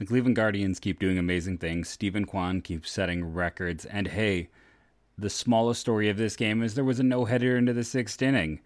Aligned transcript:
The 0.00 0.06
Cleveland 0.06 0.34
Guardians 0.34 0.80
keep 0.80 0.98
doing 0.98 1.18
amazing 1.18 1.58
things. 1.58 1.90
Steven 1.90 2.24
Kwan 2.24 2.62
keeps 2.62 2.90
setting 2.90 3.34
records. 3.34 3.84
And 3.84 4.06
hey, 4.08 4.48
the 5.18 5.28
smallest 5.28 5.82
story 5.82 6.08
of 6.08 6.16
this 6.16 6.36
game 6.36 6.62
is 6.62 6.72
there 6.72 6.84
was 6.84 7.00
a 7.00 7.02
no-hitter 7.02 7.58
into 7.58 7.74
the 7.74 7.84
sixth 7.84 8.22
inning. 8.22 8.60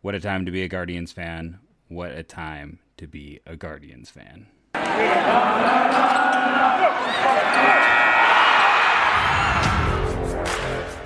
What 0.00 0.14
a 0.14 0.20
time 0.20 0.46
to 0.46 0.50
be 0.50 0.62
a 0.62 0.68
Guardians 0.68 1.12
fan. 1.12 1.58
What 1.88 2.12
a 2.12 2.22
time 2.22 2.78
to 2.96 3.06
be 3.06 3.40
a 3.44 3.56
Guardians 3.56 4.08
fan. 4.08 4.46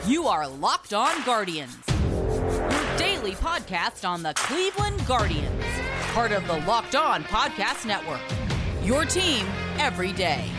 You 0.06 0.28
are 0.28 0.46
Locked 0.46 0.94
On 0.94 1.20
Guardians, 1.24 1.76
your 1.88 2.96
daily 2.96 3.32
podcast 3.32 4.08
on 4.08 4.22
the 4.22 4.34
Cleveland 4.34 5.04
Guardians, 5.04 5.64
part 6.12 6.30
of 6.30 6.46
the 6.46 6.60
Locked 6.60 6.94
On 6.94 7.24
Podcast 7.24 7.84
Network. 7.86 8.20
Your 8.84 9.04
team 9.06 9.46
every 9.78 10.12
day. 10.12 10.50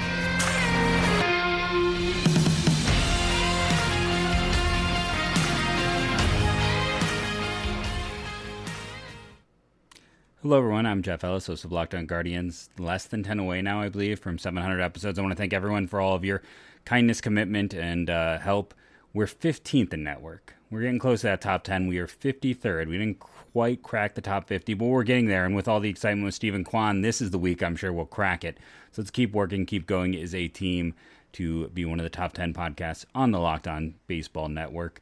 Hello, 10.41 10.59
everyone. 10.59 10.85
I'm 10.85 11.01
Jeff 11.01 11.23
Ellis, 11.23 11.47
host 11.47 11.65
of 11.65 11.71
Locked 11.71 11.95
On 11.95 12.05
Guardians. 12.05 12.69
Less 12.77 13.05
than 13.05 13.23
10 13.23 13.39
away 13.39 13.63
now, 13.63 13.81
I 13.81 13.89
believe, 13.89 14.19
from 14.19 14.37
700 14.37 14.79
episodes. 14.79 15.17
I 15.17 15.23
want 15.23 15.31
to 15.31 15.35
thank 15.35 15.53
everyone 15.53 15.87
for 15.87 15.99
all 15.99 16.13
of 16.13 16.23
your 16.23 16.43
kindness, 16.85 17.19
commitment, 17.19 17.73
and 17.73 18.11
uh, 18.11 18.37
help. 18.37 18.75
We're 19.11 19.25
15th 19.25 19.91
in 19.91 20.03
network. 20.03 20.53
We're 20.69 20.81
getting 20.81 20.99
close 20.99 21.21
to 21.21 21.27
that 21.27 21.41
top 21.41 21.63
10. 21.63 21.87
We 21.87 21.97
are 21.97 22.05
53rd. 22.05 22.89
We 22.89 22.97
didn't 22.99 23.19
quite 23.55 23.81
crack 23.81 24.15
the 24.15 24.21
top 24.21 24.49
50, 24.49 24.73
but 24.73 24.83
we're 24.83 25.03
getting 25.03 25.27
there. 25.27 25.45
And 25.45 25.55
with 25.55 25.69
all 25.69 25.79
the 25.79 25.89
excitement 25.89 26.25
with 26.25 26.33
Steven 26.33 26.65
Kwan, 26.65 26.99
this 26.99 27.21
is 27.21 27.31
the 27.31 27.39
week 27.39 27.63
I'm 27.63 27.77
sure 27.77 27.93
we'll 27.93 28.05
crack 28.05 28.43
it. 28.43 28.57
So 28.91 29.01
let's 29.01 29.11
keep 29.11 29.31
working, 29.31 29.65
keep 29.65 29.87
going 29.87 30.13
as 30.13 30.35
a 30.35 30.49
team 30.49 30.93
to 31.31 31.69
be 31.69 31.85
one 31.85 31.97
of 31.97 32.03
the 32.03 32.09
top 32.09 32.33
10 32.33 32.53
podcasts 32.53 33.05
on 33.15 33.31
the 33.31 33.39
Locked 33.39 33.65
On 33.65 33.95
Baseball 34.07 34.49
Network. 34.49 35.01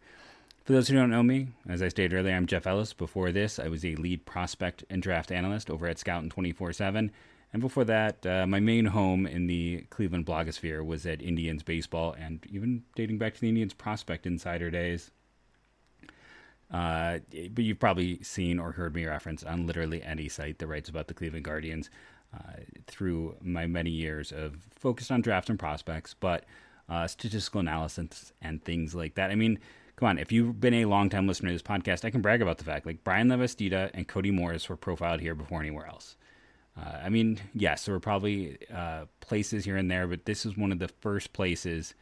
For 0.66 0.73
those 0.73 0.88
who 0.88 0.95
don't 0.95 1.10
know 1.10 1.23
me, 1.23 1.48
as 1.68 1.82
I 1.82 1.88
stated 1.88 2.16
earlier, 2.16 2.36
I'm 2.36 2.45
Jeff 2.45 2.68
Ellis. 2.68 2.94
Before 2.94 3.32
this, 3.32 3.58
I 3.58 3.70
was 3.70 3.84
a 3.84 3.95
lead 3.95 4.23
prospect 4.28 4.84
and 4.88 5.02
draft 5.02 5.32
analyst 5.32 5.72
over 5.72 5.88
at 5.88 5.98
Scout 5.98 6.30
24 6.30 6.73
7. 6.73 7.10
And 7.54 7.60
before 7.60 7.86
that, 7.86 8.23
uh, 8.23 8.45
my 8.45 8.60
main 8.60 8.86
home 8.86 9.26
in 9.26 9.48
the 9.48 9.88
Cleveland 9.90 10.28
blogosphere 10.28 10.86
was 10.86 11.08
at 11.08 11.23
Indians 11.23 11.64
baseball, 11.64 12.16
and 12.20 12.45
even 12.52 12.84
dating 12.95 13.17
back 13.17 13.34
to 13.34 13.42
the 13.42 13.50
Indians 13.50 13.73
prospect 13.73 14.28
insider 14.28 14.70
days. 14.70 15.10
Uh, 16.74 17.20
but 17.52 17.64
you've 17.64 17.80
probably 17.80 18.22
seen 18.24 18.58
or 18.58 18.72
heard 18.72 18.96
me 18.96 19.06
reference 19.06 19.44
on 19.44 19.68
literally 19.68 20.02
any 20.02 20.28
site 20.28 20.58
that 20.58 20.68
writes 20.68 20.90
about 20.90 21.08
the 21.08 21.14
Cleveland 21.14 21.46
Guardians 21.46 21.92
uh, 22.34 22.62
through 22.88 23.36
my 23.42 23.68
many 23.68 23.92
years 23.92 24.32
of 24.32 24.56
focused 24.72 25.12
on 25.12 25.22
drafts 25.22 25.52
and 25.52 25.60
prospects, 25.60 26.16
but 26.20 26.46
uh, 26.90 27.06
statistical 27.06 27.60
analysis 27.60 28.34
and 28.42 28.64
things 28.64 28.96
like 28.96 29.14
that. 29.16 29.30
I 29.30 29.36
mean, 29.36 29.60
come 29.96 30.10
on, 30.10 30.18
if 30.18 30.32
you've 30.32 30.60
been 30.60 30.74
a 30.74 30.86
long 30.86 31.10
time 31.10 31.28
listener 31.28 31.50
to 31.50 31.54
this 31.54 31.62
podcast, 31.62 32.04
I 32.04 32.10
can 32.10 32.22
brag 32.22 32.42
about 32.42 32.58
the 32.58 32.64
fact 32.64 32.88
like 32.88 33.04
Bryan 33.04 33.28
Lavastida 33.28 33.92
and 33.94 34.08
Cody 34.08 34.32
Morris 34.32 34.68
were 34.68 34.76
profiled 34.76 35.22
here 35.22 35.36
before 35.36 35.60
anywhere 35.60 35.86
else. 35.86 36.18
Uh, 36.76 36.98
I 37.04 37.10
mean, 37.10 37.40
yes, 37.54 37.86
there 37.86 37.94
were 37.94 38.00
probably 38.00 38.58
uh, 38.74 39.06
places 39.20 39.66
here 39.66 39.78
and 39.78 39.92
there, 39.92 40.08
but 40.08 40.26
this 40.26 40.44
is 40.44 40.58
one 40.58 40.72
of 40.72 40.80
the 40.80 40.88
first 40.88 41.34
places 41.34 41.94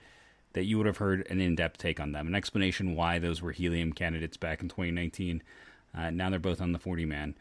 that 0.54 0.66
you 0.66 0.78
would 0.78 0.88
have 0.88 0.98
heard 0.98 1.26
an 1.30 1.40
in-depth 1.40 1.78
take 1.78 2.00
on 2.00 2.12
them, 2.12 2.28
an 2.28 2.36
explanation 2.36 2.96
why 2.96 3.20
those 3.20 3.42
were 3.42 3.52
helium 3.52 3.94
candidates 3.94 4.38
back 4.38 4.62
in 4.62 4.70
2019. 4.70 5.42
Uh, 5.96 6.10
now 6.10 6.30
they're 6.30 6.40
both 6.40 6.62
on 6.62 6.72
the 6.72 6.80
40 6.80 7.06
man. 7.06 7.36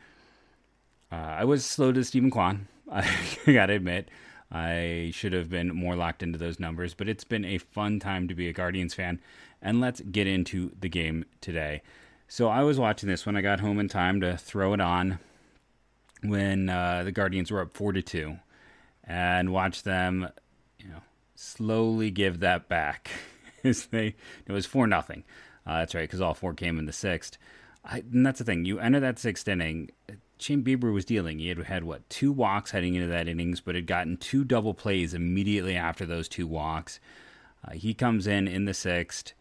Uh, 1.11 1.17
I 1.17 1.45
was 1.45 1.65
slow 1.65 1.93
to 1.93 2.05
Steven 2.05 2.31
Kwan. 2.31 2.69
I 2.93 3.07
gotta 3.47 3.75
admit, 3.75 4.09
I 4.51 5.11
should 5.15 5.33
have 5.33 5.49
been 5.49 5.75
more 5.75 5.97
locked 5.97 6.23
into 6.23 6.39
those 6.39 6.59
numbers, 6.59 6.95
but 6.95 7.09
it's 7.09 7.25
been 7.25 7.45
a 7.45 7.59
fun 7.59 8.01
time 8.01 8.29
to 8.29 8.35
be 8.35 8.49
a 8.49 8.53
Guardians 8.53 8.95
fan. 8.95 9.21
And 9.63 9.81
let's 9.81 10.01
get 10.01 10.27
into 10.27 10.73
the 10.81 10.89
game 10.89 11.25
today. 11.41 11.83
So 12.29 12.49
I 12.49 12.63
was 12.63 12.79
watching 12.79 13.09
this 13.09 13.27
when 13.27 13.37
I 13.37 13.41
got 13.41 13.61
home 13.61 13.79
in 13.79 13.89
time 13.89 14.21
to 14.21 14.37
throw 14.37 14.73
it 14.73 14.81
on 14.81 15.19
when 16.23 16.69
uh, 16.69 17.03
the 17.05 17.13
Guardians 17.13 17.51
were 17.51 17.61
up 17.61 17.73
four 17.73 17.93
to 17.93 18.03
two, 18.03 18.39
and 19.05 19.53
watch 19.53 19.83
them, 19.83 20.29
you 20.79 20.89
know, 20.89 21.01
slowly 21.41 22.11
give 22.11 22.41
that 22.41 22.69
back. 22.69 23.11
As 23.65 23.87
they, 23.87 24.15
it 24.47 24.53
was 24.53 24.67
four 24.67 24.87
nothing. 24.87 25.25
Uh, 25.67 25.79
that's 25.79 25.95
right, 25.95 26.03
because 26.03 26.21
all 26.21 26.35
four 26.35 26.55
came 26.55 26.79
in 26.79 26.87
the 26.87 26.93
sixth. 26.93 27.37
I, 27.85 27.99
and 27.99 28.25
that's 28.25 28.39
the 28.39 28.45
thing. 28.45 28.65
You 28.65 28.79
enter 28.79 29.01
that 29.01 29.19
sixth 29.19 29.49
inning. 29.49 29.91
Shane 30.39 30.63
Bieber 30.63 30.93
was 30.93 31.05
dealing. 31.05 31.39
He 31.39 31.49
had 31.49 31.59
had 31.59 31.85
what 31.85 32.09
two 32.09 32.33
walks 32.33 32.71
heading 32.71 32.95
into 32.95 33.09
that 33.09 33.29
innings, 33.29 33.61
but 33.61 33.75
had 33.75 33.87
gotten 33.87 34.17
two 34.17 34.45
double 34.45 34.75
plays 34.75 35.13
immediately 35.13 35.77
after 35.77 36.07
those 36.07 36.29
two 36.29 36.47
walks. 36.47 37.01
Uh, 37.67 37.73
he 37.73 37.93
comes 37.93 38.27
in 38.27 38.49
in 38.49 38.65
the 38.65 38.73
sixth 38.75 39.35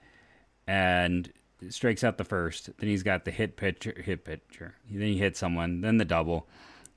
and 0.67 1.31
strikes 1.69 2.03
out 2.03 2.17
the 2.17 2.25
first. 2.25 2.69
Then 2.77 2.89
he's 2.89 3.03
got 3.03 3.23
the 3.23 3.31
hit 3.31 3.55
pitcher, 3.55 4.01
hit 4.03 4.25
pitcher. 4.25 4.75
Then 4.89 5.07
he 5.07 5.17
hits 5.17 5.39
someone. 5.39 5.81
Then 5.81 5.97
the 5.97 6.05
double, 6.05 6.47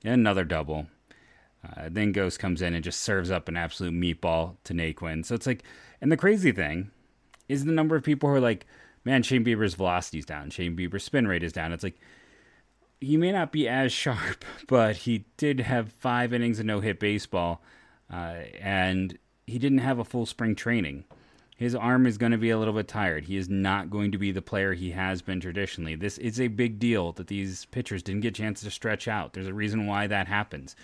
and 0.03 0.13
another 0.13 0.43
double. 0.43 0.87
Uh, 1.65 1.87
then 1.89 2.13
Gose 2.13 2.37
comes 2.37 2.61
in 2.61 2.73
and 2.73 2.83
just 2.83 3.01
serves 3.01 3.31
up 3.31 3.47
an 3.47 3.57
absolute 3.57 3.93
meatball 3.93 4.57
to 4.65 4.73
Naquin. 4.73 5.25
So 5.25 5.35
it's 5.35 5.47
like, 5.47 5.63
and 6.01 6.11
the 6.11 6.17
crazy 6.17 6.51
thing 6.51 6.91
is 7.47 7.65
the 7.65 7.71
number 7.71 7.95
of 7.95 8.03
people 8.03 8.29
who 8.29 8.35
are 8.35 8.41
like, 8.41 8.65
man, 9.05 9.23
Shane 9.23 9.45
Bieber's 9.45 9.75
velocity's 9.75 10.25
down. 10.25 10.49
Shane 10.49 10.75
Bieber's 10.75 11.03
spin 11.03 11.27
rate 11.27 11.43
is 11.43 11.53
down. 11.53 11.71
It's 11.71 11.83
like, 11.83 11.99
he 12.99 13.17
may 13.17 13.31
not 13.31 13.51
be 13.51 13.67
as 13.67 13.91
sharp, 13.93 14.43
but 14.67 14.97
he 14.97 15.25
did 15.37 15.61
have 15.61 15.91
five 15.91 16.33
innings 16.33 16.59
of 16.59 16.65
no 16.65 16.79
hit 16.79 16.99
baseball, 16.99 17.61
uh, 18.11 18.35
and 18.59 19.17
he 19.45 19.59
didn't 19.59 19.79
have 19.79 19.99
a 19.99 20.05
full 20.05 20.25
spring 20.25 20.55
training. 20.55 21.05
His 21.55 21.75
arm 21.75 22.05
is 22.05 22.17
going 22.17 22.31
to 22.31 22.37
be 22.37 22.49
a 22.49 22.57
little 22.57 22.73
bit 22.73 22.87
tired. 22.87 23.25
He 23.25 23.37
is 23.37 23.47
not 23.47 23.89
going 23.89 24.11
to 24.11 24.17
be 24.17 24.31
the 24.31 24.41
player 24.41 24.73
he 24.73 24.91
has 24.91 25.21
been 25.21 25.39
traditionally. 25.39 25.95
This 25.95 26.17
is 26.17 26.41
a 26.41 26.47
big 26.47 26.79
deal 26.79 27.11
that 27.13 27.27
these 27.27 27.65
pitchers 27.65 28.03
didn't 28.03 28.21
get 28.21 28.29
a 28.29 28.41
chance 28.41 28.61
to 28.61 28.71
stretch 28.71 29.07
out. 29.07 29.33
There's 29.33 29.47
a 29.47 29.53
reason 29.53 29.85
why 29.85 30.07
that 30.07 30.27
happens. 30.27 30.75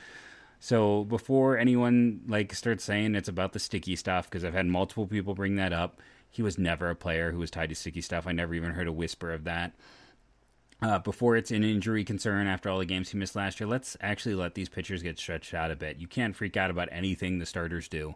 So 0.60 1.06
before 1.06 1.58
anyone 1.58 2.22
like 2.28 2.54
starts 2.54 2.84
saying 2.84 3.16
it's 3.16 3.30
about 3.30 3.54
the 3.54 3.60
sticky 3.60 3.96
stuff, 3.96 4.30
because 4.30 4.44
I've 4.44 4.54
had 4.54 4.68
multiple 4.68 5.08
people 5.08 5.34
bring 5.34 5.56
that 5.56 5.74
up, 5.74 6.02
he 6.30 6.42
was 6.42 6.58
never 6.58 6.90
a 6.90 6.96
player 6.96 7.32
who 7.32 7.40
was 7.40 7.50
tied 7.50 7.70
to 7.70 7.76
sticky 7.76 8.02
stuff. 8.02 8.28
I 8.28 8.34
never 8.34 8.54
even 8.54 8.72
heard 8.72 8.88
a 8.88 8.94
whisper 8.94 9.32
of 9.32 9.46
that. 9.46 9.74
Uh, 10.82 11.00
before 11.00 11.36
it's 11.36 11.52
an 11.52 11.64
injury 11.64 12.06
concern 12.06 12.48
after 12.48 12.70
all 12.70 12.80
the 12.80 12.86
games 12.86 13.10
he 13.10 13.18
missed 13.18 13.36
last 13.36 13.60
year, 13.60 13.68
let's 13.68 13.98
actually 14.00 14.36
let 14.36 14.56
these 14.56 14.70
pitchers 14.70 15.04
get 15.04 15.20
stretched 15.20 15.54
out 15.54 15.72
a 15.72 15.76
bit. 15.76 15.98
You 15.98 16.08
can't 16.08 16.36
freak 16.36 16.56
out 16.56 16.70
about 16.70 16.88
anything 16.92 17.40
the 17.40 17.46
starters 17.46 17.88
do 17.88 18.16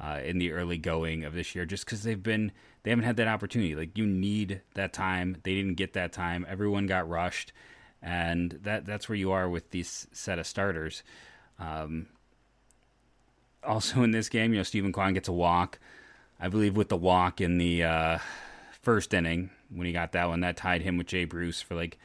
uh, 0.00 0.20
in 0.24 0.38
the 0.38 0.52
early 0.52 0.78
going 0.78 1.24
of 1.24 1.34
this 1.34 1.54
year 1.54 1.64
just 1.64 1.84
because 1.84 2.02
they've 2.02 2.22
been 2.22 2.50
they 2.82 2.90
haven't 2.90 3.04
had 3.04 3.16
that 3.16 3.28
opportunity. 3.28 3.76
Like 3.76 3.96
you 3.96 4.06
need 4.06 4.62
that 4.74 4.92
time. 4.92 5.36
They 5.44 5.54
didn't 5.54 5.74
get 5.74 5.92
that 5.92 6.12
time. 6.12 6.44
Everyone 6.48 6.86
got 6.86 7.08
rushed, 7.08 7.52
and 8.00 8.58
that 8.62 8.84
that's 8.84 9.08
where 9.08 9.16
you 9.16 9.30
are 9.30 9.48
with 9.48 9.70
these 9.70 10.08
set 10.12 10.40
of 10.40 10.46
starters. 10.46 11.04
Um, 11.62 12.06
also 13.64 14.02
in 14.02 14.10
this 14.10 14.28
game, 14.28 14.52
you 14.52 14.58
know, 14.58 14.64
Steven 14.64 14.92
Kwan 14.92 15.14
gets 15.14 15.28
a 15.28 15.32
walk. 15.32 15.78
I 16.40 16.48
believe 16.48 16.76
with 16.76 16.88
the 16.88 16.96
walk 16.96 17.40
in 17.40 17.58
the 17.58 17.84
uh, 17.84 18.18
first 18.80 19.14
inning 19.14 19.50
when 19.70 19.86
he 19.86 19.92
got 19.92 20.12
that 20.12 20.28
one, 20.28 20.40
that 20.40 20.56
tied 20.56 20.82
him 20.82 20.98
with 20.98 21.06
Jay 21.06 21.24
Bruce 21.24 21.62
for 21.62 21.74
like 21.74 21.98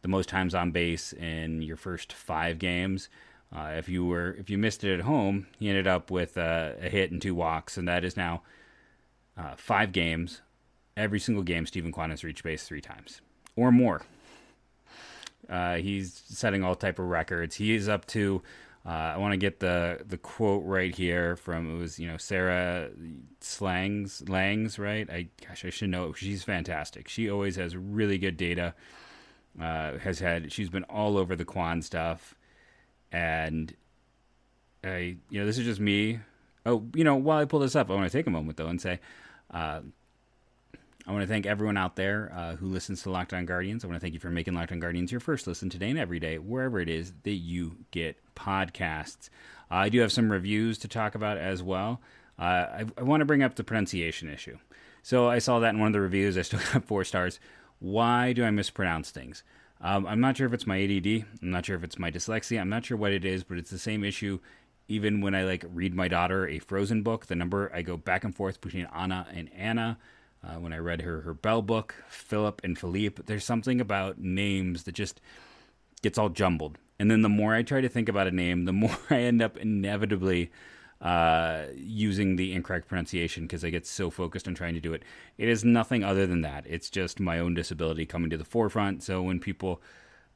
the 0.00 0.08
most 0.08 0.28
times 0.28 0.54
on 0.54 0.70
base 0.70 1.12
in 1.12 1.62
your 1.62 1.76
first 1.76 2.12
five 2.12 2.58
games. 2.58 3.08
Uh, 3.54 3.72
if 3.76 3.88
you 3.88 4.06
were 4.06 4.34
if 4.38 4.48
you 4.48 4.56
missed 4.56 4.82
it 4.82 4.94
at 4.94 5.04
home, 5.04 5.46
he 5.58 5.68
ended 5.68 5.86
up 5.86 6.10
with 6.10 6.38
a 6.38 6.74
hit 6.80 7.10
and 7.10 7.20
two 7.20 7.34
walks, 7.34 7.76
and 7.76 7.86
that 7.86 8.02
is 8.02 8.16
now 8.16 8.42
uh, 9.36 9.54
five 9.56 9.92
games. 9.92 10.40
Every 10.96 11.20
single 11.20 11.44
game, 11.44 11.66
Steven 11.66 11.92
Kwan 11.92 12.10
has 12.10 12.24
reached 12.24 12.42
base 12.42 12.64
three 12.64 12.80
times 12.80 13.20
or 13.56 13.70
more. 13.70 14.02
Uh, 15.48 15.76
he's 15.76 16.22
setting 16.28 16.64
all 16.64 16.74
type 16.74 16.98
of 16.98 17.06
records. 17.06 17.56
He 17.56 17.74
is 17.74 17.88
up 17.88 18.06
to 18.08 18.42
uh, 18.84 18.88
I 18.88 19.16
want 19.18 19.32
to 19.32 19.36
get 19.36 19.60
the 19.60 20.00
the 20.04 20.18
quote 20.18 20.64
right 20.64 20.94
here 20.94 21.36
from 21.36 21.76
it 21.76 21.78
was 21.78 22.00
you 22.00 22.08
know 22.08 22.16
Sarah 22.16 22.90
Slangs 23.40 24.28
Langs 24.28 24.78
right. 24.78 25.08
I 25.08 25.28
gosh 25.46 25.64
I 25.64 25.70
should 25.70 25.90
know 25.90 26.12
she's 26.12 26.42
fantastic. 26.42 27.08
She 27.08 27.30
always 27.30 27.56
has 27.56 27.76
really 27.76 28.18
good 28.18 28.36
data. 28.36 28.74
Uh, 29.60 29.98
has 29.98 30.18
had 30.18 30.50
she's 30.50 30.70
been 30.70 30.84
all 30.84 31.16
over 31.16 31.36
the 31.36 31.44
Kwan 31.44 31.80
stuff, 31.82 32.34
and 33.12 33.72
I 34.82 35.16
you 35.30 35.40
know 35.40 35.46
this 35.46 35.58
is 35.58 35.64
just 35.64 35.80
me. 35.80 36.18
Oh 36.66 36.84
you 36.94 37.04
know 37.04 37.14
while 37.14 37.38
I 37.38 37.44
pull 37.44 37.60
this 37.60 37.76
up, 37.76 37.88
I 37.88 37.94
want 37.94 38.10
to 38.10 38.18
take 38.18 38.26
a 38.26 38.30
moment 38.30 38.56
though 38.56 38.68
and 38.68 38.80
say. 38.80 38.98
Uh, 39.50 39.82
I 41.06 41.10
want 41.10 41.22
to 41.22 41.26
thank 41.26 41.46
everyone 41.46 41.76
out 41.76 41.96
there 41.96 42.32
uh, 42.34 42.56
who 42.56 42.66
listens 42.66 43.02
to 43.02 43.10
Locked 43.10 43.32
On 43.32 43.44
Guardians. 43.44 43.84
I 43.84 43.88
want 43.88 43.96
to 43.96 44.00
thank 44.00 44.14
you 44.14 44.20
for 44.20 44.30
making 44.30 44.54
Locked 44.54 44.72
On 44.72 44.78
Guardians 44.78 45.10
your 45.10 45.20
first 45.20 45.46
listen 45.46 45.68
today 45.68 45.90
and 45.90 45.98
every 45.98 46.20
day, 46.20 46.38
wherever 46.38 46.78
it 46.78 46.88
is 46.88 47.12
that 47.24 47.32
you 47.32 47.76
get 47.90 48.16
podcasts. 48.36 49.28
Uh, 49.70 49.74
I 49.76 49.88
do 49.88 50.00
have 50.00 50.12
some 50.12 50.30
reviews 50.30 50.78
to 50.78 50.88
talk 50.88 51.14
about 51.14 51.38
as 51.38 51.62
well. 51.62 52.00
Uh, 52.38 52.42
I, 52.42 52.84
I, 52.96 53.02
want 53.02 53.20
to 53.20 53.24
bring 53.24 53.42
up 53.42 53.56
the 53.56 53.64
pronunciation 53.64 54.28
issue. 54.28 54.58
So 55.02 55.28
I 55.28 55.38
saw 55.38 55.58
that 55.58 55.74
in 55.74 55.80
one 55.80 55.88
of 55.88 55.92
the 55.92 56.00
reviews. 56.00 56.38
I 56.38 56.42
still 56.42 56.60
got 56.72 56.84
four 56.84 57.04
stars. 57.04 57.40
Why 57.80 58.32
do 58.32 58.44
I 58.44 58.50
mispronounce 58.50 59.10
things? 59.10 59.42
Um, 59.80 60.06
I'm 60.06 60.20
not 60.20 60.36
sure 60.36 60.46
if 60.46 60.52
it's 60.52 60.66
my 60.66 60.80
ADD. 60.80 61.24
I'm 61.42 61.50
not 61.50 61.66
sure 61.66 61.76
if 61.76 61.82
it's 61.82 61.98
my 61.98 62.10
dyslexia. 62.10 62.60
I'm 62.60 62.68
not 62.68 62.86
sure 62.86 62.96
what 62.96 63.12
it 63.12 63.24
is, 63.24 63.42
but 63.42 63.58
it's 63.58 63.70
the 63.70 63.78
same 63.78 64.04
issue 64.04 64.38
even 64.88 65.20
when 65.20 65.34
I 65.34 65.44
like 65.44 65.64
read 65.72 65.94
my 65.94 66.08
daughter 66.08 66.46
a 66.46 66.58
Frozen 66.58 67.02
book, 67.02 67.26
the 67.26 67.34
number 67.34 67.70
I 67.74 67.82
go 67.82 67.96
back 67.96 68.24
and 68.24 68.34
forth 68.34 68.60
between 68.60 68.86
Anna 68.94 69.26
and 69.32 69.50
Anna. 69.54 69.98
Uh, 70.44 70.54
when 70.54 70.72
I 70.72 70.78
read 70.78 71.02
her 71.02 71.20
her 71.20 71.34
Belle 71.34 71.62
book, 71.62 71.94
Philip 72.08 72.60
and 72.64 72.78
Philippe, 72.78 73.22
there's 73.26 73.44
something 73.44 73.80
about 73.80 74.18
names 74.18 74.84
that 74.84 74.94
just 74.94 75.20
gets 76.02 76.18
all 76.18 76.28
jumbled. 76.28 76.78
And 76.98 77.10
then 77.10 77.22
the 77.22 77.28
more 77.28 77.54
I 77.54 77.62
try 77.62 77.80
to 77.80 77.88
think 77.88 78.08
about 78.08 78.26
a 78.26 78.32
name, 78.32 78.64
the 78.64 78.72
more 78.72 78.96
I 79.10 79.20
end 79.20 79.40
up 79.40 79.56
inevitably 79.56 80.50
uh, 81.00 81.64
using 81.74 82.36
the 82.36 82.52
incorrect 82.52 82.88
pronunciation 82.88 83.44
because 83.44 83.64
I 83.64 83.70
get 83.70 83.86
so 83.86 84.08
focused 84.10 84.46
on 84.46 84.54
trying 84.54 84.74
to 84.74 84.80
do 84.80 84.94
it. 84.94 85.02
It 85.36 85.48
is 85.48 85.64
nothing 85.64 86.04
other 86.04 86.26
than 86.26 86.42
that. 86.42 86.64
It's 86.68 86.90
just 86.90 87.18
my 87.18 87.38
own 87.40 87.54
disability 87.54 88.06
coming 88.06 88.30
to 88.30 88.36
the 88.36 88.44
forefront. 88.44 89.02
So 89.02 89.20
when 89.22 89.40
people 89.40 89.82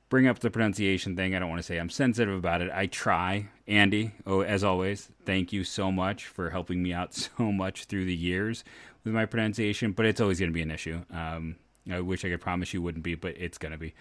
bring 0.08 0.26
up 0.26 0.40
the 0.40 0.50
pronunciation 0.50 1.14
thing, 1.14 1.34
I 1.34 1.38
don't 1.38 1.48
want 1.48 1.60
to 1.60 1.66
say 1.66 1.78
I'm 1.78 1.90
sensitive 1.90 2.34
about 2.36 2.62
it. 2.62 2.70
I 2.72 2.86
try. 2.86 3.48
Andy, 3.68 4.12
oh, 4.26 4.40
as 4.40 4.64
always, 4.64 5.08
thank 5.24 5.52
you 5.52 5.62
so 5.62 5.92
much 5.92 6.26
for 6.26 6.50
helping 6.50 6.82
me 6.82 6.92
out 6.92 7.14
so 7.38 7.52
much 7.52 7.84
through 7.84 8.06
the 8.06 8.16
years 8.16 8.64
with 9.06 9.14
my 9.14 9.24
pronunciation, 9.24 9.92
but 9.92 10.04
it's 10.04 10.20
always 10.20 10.38
going 10.38 10.50
to 10.50 10.54
be 10.54 10.62
an 10.62 10.70
issue. 10.70 11.00
Um, 11.12 11.56
I 11.90 12.00
wish 12.00 12.24
I 12.24 12.28
could 12.28 12.40
promise 12.40 12.74
you 12.74 12.82
wouldn't 12.82 13.04
be, 13.04 13.14
but 13.14 13.36
it's 13.38 13.56
going 13.56 13.72
to 13.72 13.78
be. 13.78 13.94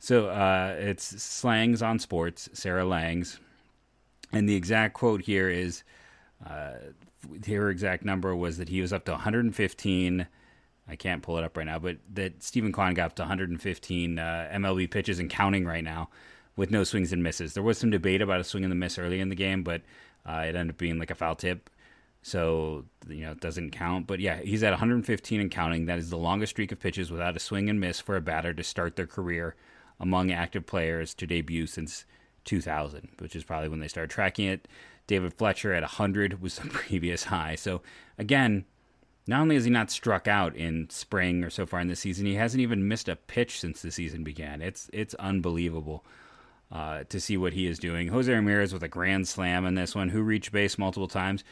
So 0.00 0.28
uh, 0.28 0.74
it's 0.78 1.22
Slangs 1.22 1.80
on 1.80 1.98
Sports, 1.98 2.48
Sarah 2.52 2.84
Langs. 2.84 3.38
And 4.32 4.48
the 4.48 4.56
exact 4.56 4.94
quote 4.94 5.22
here 5.22 5.48
is 5.48 5.84
uh, 6.44 6.74
her 7.46 7.70
exact 7.70 8.04
number 8.04 8.34
was 8.34 8.58
that 8.58 8.68
he 8.68 8.80
was 8.80 8.92
up 8.92 9.04
to 9.06 9.12
115. 9.12 10.26
I 10.90 10.96
can't 10.96 11.22
pull 11.22 11.38
it 11.38 11.44
up 11.44 11.56
right 11.56 11.66
now, 11.66 11.78
but 11.78 11.98
that 12.14 12.42
Steven 12.42 12.72
Kwan 12.72 12.94
got 12.94 13.06
up 13.06 13.14
to 13.16 13.22
115 13.22 14.18
uh, 14.18 14.50
MLB 14.52 14.90
pitches 14.90 15.18
and 15.18 15.30
counting 15.30 15.66
right 15.66 15.84
now 15.84 16.08
with 16.56 16.70
no 16.70 16.82
swings 16.82 17.12
and 17.12 17.22
misses. 17.22 17.54
There 17.54 17.62
was 17.62 17.78
some 17.78 17.90
debate 17.90 18.22
about 18.22 18.40
a 18.40 18.44
swing 18.44 18.64
and 18.64 18.72
the 18.72 18.76
miss 18.76 18.98
early 18.98 19.20
in 19.20 19.28
the 19.28 19.36
game, 19.36 19.62
but 19.62 19.82
uh, 20.26 20.44
it 20.46 20.56
ended 20.56 20.70
up 20.70 20.78
being 20.78 20.98
like 20.98 21.10
a 21.10 21.14
foul 21.14 21.36
tip. 21.36 21.70
So, 22.22 22.84
you 23.08 23.22
know, 23.24 23.32
it 23.32 23.40
doesn't 23.40 23.70
count. 23.70 24.06
But 24.06 24.20
yeah, 24.20 24.40
he's 24.40 24.62
at 24.62 24.72
115 24.72 25.40
and 25.40 25.50
counting. 25.50 25.86
That 25.86 25.98
is 25.98 26.10
the 26.10 26.18
longest 26.18 26.50
streak 26.50 26.72
of 26.72 26.80
pitches 26.80 27.10
without 27.10 27.36
a 27.36 27.40
swing 27.40 27.68
and 27.68 27.80
miss 27.80 28.00
for 28.00 28.16
a 28.16 28.20
batter 28.20 28.52
to 28.52 28.64
start 28.64 28.96
their 28.96 29.06
career 29.06 29.54
among 30.00 30.30
active 30.30 30.66
players 30.66 31.14
to 31.14 31.26
debut 31.26 31.66
since 31.66 32.04
2000, 32.44 33.08
which 33.18 33.36
is 33.36 33.44
probably 33.44 33.68
when 33.68 33.80
they 33.80 33.88
started 33.88 34.10
tracking 34.10 34.46
it. 34.46 34.68
David 35.06 35.34
Fletcher 35.34 35.72
at 35.72 35.82
100 35.82 36.42
was 36.42 36.56
the 36.56 36.68
previous 36.68 37.24
high. 37.24 37.54
So 37.54 37.82
again, 38.18 38.64
not 39.26 39.42
only 39.42 39.56
has 39.56 39.64
he 39.64 39.70
not 39.70 39.90
struck 39.90 40.26
out 40.26 40.56
in 40.56 40.88
spring 40.90 41.44
or 41.44 41.50
so 41.50 41.66
far 41.66 41.80
in 41.80 41.88
the 41.88 41.96
season, 41.96 42.26
he 42.26 42.34
hasn't 42.34 42.62
even 42.62 42.88
missed 42.88 43.08
a 43.08 43.16
pitch 43.16 43.60
since 43.60 43.82
the 43.82 43.90
season 43.90 44.24
began. 44.24 44.62
It's 44.62 44.88
it's 44.92 45.14
unbelievable 45.14 46.04
uh, 46.72 47.04
to 47.10 47.20
see 47.20 47.36
what 47.36 47.52
he 47.52 47.66
is 47.66 47.78
doing. 47.78 48.08
Jose 48.08 48.32
Ramirez 48.32 48.72
with 48.72 48.82
a 48.82 48.88
grand 48.88 49.28
slam 49.28 49.66
in 49.66 49.74
this 49.74 49.94
one, 49.94 50.08
who 50.08 50.22
reached 50.22 50.50
base 50.50 50.78
multiple 50.78 51.08
times. 51.08 51.44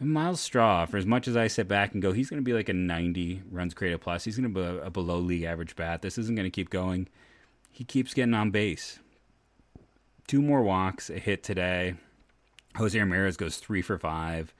And 0.00 0.12
Myles 0.12 0.40
Straw, 0.40 0.86
for 0.86 0.96
as 0.96 1.06
much 1.06 1.26
as 1.26 1.36
I 1.36 1.48
sit 1.48 1.66
back 1.66 1.92
and 1.92 2.00
go, 2.00 2.12
he's 2.12 2.30
going 2.30 2.40
to 2.40 2.44
be 2.44 2.52
like 2.52 2.68
a 2.68 2.72
90 2.72 3.42
runs 3.50 3.74
created 3.74 4.00
plus. 4.00 4.24
He's 4.24 4.38
going 4.38 4.52
to 4.52 4.60
be 4.60 4.86
a 4.86 4.90
below 4.90 5.18
league 5.18 5.42
average 5.42 5.74
bat. 5.74 6.02
This 6.02 6.18
isn't 6.18 6.36
going 6.36 6.46
to 6.46 6.50
keep 6.50 6.70
going. 6.70 7.08
He 7.72 7.84
keeps 7.84 8.14
getting 8.14 8.34
on 8.34 8.50
base. 8.50 9.00
Two 10.26 10.42
more 10.42 10.62
walks, 10.62 11.10
a 11.10 11.18
hit 11.18 11.42
today. 11.42 11.94
Jose 12.76 12.98
Ramirez 12.98 13.36
goes 13.36 13.56
three 13.56 13.82
for 13.82 13.98
five. 13.98 14.54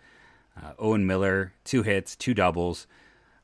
Uh, 0.57 0.73
Owen 0.79 1.07
Miller, 1.07 1.53
two 1.63 1.83
hits, 1.83 2.17
two 2.17 2.35
doubles. 2.35 2.87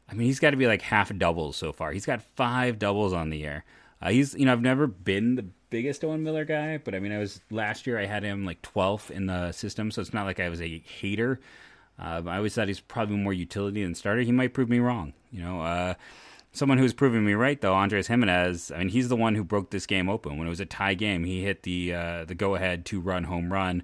I 0.09 0.15
mean, 0.15 0.27
he's 0.27 0.41
got 0.41 0.51
to 0.51 0.57
be 0.57 0.67
like 0.67 0.83
half 0.83 1.17
doubles 1.17 1.57
so 1.57 1.73
far. 1.73 1.93
He's 1.93 2.07
got 2.07 2.23
five 2.23 2.79
doubles 2.79 3.13
on 3.13 3.31
the 3.31 3.39
year. 3.39 3.65
Uh, 4.03 4.11
he's, 4.11 4.35
you 4.35 4.47
know, 4.47 4.53
I've 4.53 4.61
never 4.63 4.87
been 4.87 5.37
the 5.37 5.47
biggest 5.71 6.05
Owen 6.05 6.23
Miller 6.25 6.45
guy, 6.45 6.79
but 6.79 6.95
I 6.95 6.99
mean, 6.99 7.13
I 7.13 7.19
was 7.19 7.41
last 7.51 7.87
year 7.87 7.99
I 7.99 8.07
had 8.07 8.23
him 8.23 8.45
like 8.45 8.63
12th 8.63 9.11
in 9.11 9.27
the 9.27 9.53
system, 9.53 9.91
so 9.91 10.01
it's 10.01 10.13
not 10.13 10.27
like 10.27 10.41
I 10.41 10.49
was 10.49 10.61
a 10.61 10.79
hater. 10.79 11.41
Uh, 11.99 12.23
I 12.27 12.37
always 12.37 12.55
thought 12.55 12.69
he's 12.69 12.81
probably 12.81 13.17
more 13.17 13.33
utility 13.33 13.83
than 13.83 13.95
starter. 13.95 14.23
He 14.23 14.33
might 14.33 14.55
prove 14.55 14.69
me 14.69 14.81
wrong. 14.81 15.13
You 15.31 15.43
know, 15.43 15.61
uh, 15.61 15.95
someone 16.53 16.79
who's 16.79 16.93
proving 16.93 17.25
me 17.25 17.35
right 17.35 17.61
though, 17.61 17.75
Andres 17.75 18.09
Gimenez. 18.09 18.73
I 18.73 18.79
mean, 18.79 18.89
he's 18.89 19.09
the 19.09 19.17
one 19.17 19.35
who 19.35 19.45
broke 19.45 19.71
this 19.71 19.87
game 19.87 20.09
open 20.09 20.39
when 20.39 20.47
it 20.47 20.51
was 20.51 20.61
a 20.61 20.67
tie 20.67 20.95
game. 20.95 21.25
He 21.25 21.43
hit 21.43 21.63
the 21.63 21.95
uh, 21.95 22.25
the 22.25 22.35
go 22.35 22.55
ahead 22.55 22.85
two 22.85 23.01
run 23.01 23.25
home 23.25 23.53
run 23.53 23.83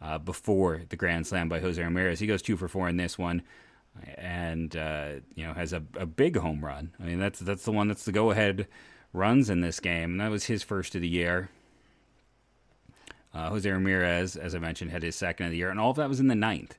uh, 0.00 0.18
before 0.18 0.82
the 0.88 0.96
grand 0.96 1.26
slam 1.26 1.48
by 1.48 1.60
Jose 1.60 1.82
Ramirez. 1.82 2.20
He 2.20 2.26
goes 2.26 2.42
two 2.42 2.56
for 2.56 2.68
four 2.68 2.88
in 2.88 2.96
this 2.96 3.18
one, 3.18 3.42
and 4.16 4.76
uh, 4.76 5.14
you 5.34 5.46
know 5.46 5.54
has 5.54 5.72
a, 5.72 5.82
a 5.96 6.06
big 6.06 6.36
home 6.36 6.64
run. 6.64 6.92
I 7.00 7.04
mean 7.04 7.18
that's 7.18 7.40
that's 7.40 7.64
the 7.64 7.72
one 7.72 7.88
that's 7.88 8.04
the 8.04 8.12
go 8.12 8.30
ahead 8.30 8.68
runs 9.12 9.50
in 9.50 9.62
this 9.62 9.80
game, 9.80 10.12
and 10.12 10.20
that 10.20 10.30
was 10.30 10.44
his 10.44 10.62
first 10.62 10.94
of 10.94 11.00
the 11.00 11.08
year. 11.08 11.50
Uh, 13.34 13.50
Jose 13.50 13.70
Ramirez, 13.70 14.36
as 14.36 14.54
I 14.54 14.58
mentioned, 14.58 14.90
had 14.90 15.02
his 15.02 15.14
second 15.14 15.46
of 15.46 15.52
the 15.52 15.58
year, 15.58 15.70
and 15.70 15.78
all 15.78 15.90
of 15.90 15.96
that 15.96 16.08
was 16.08 16.20
in 16.20 16.28
the 16.28 16.34
ninth. 16.34 16.78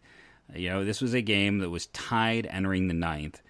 You 0.55 0.69
know, 0.69 0.85
this 0.85 1.01
was 1.01 1.13
a 1.13 1.21
game 1.21 1.59
that 1.59 1.69
was 1.69 1.87
tied 1.87 2.47
entering 2.47 2.87
the 2.87 2.93
ninth. 2.93 3.41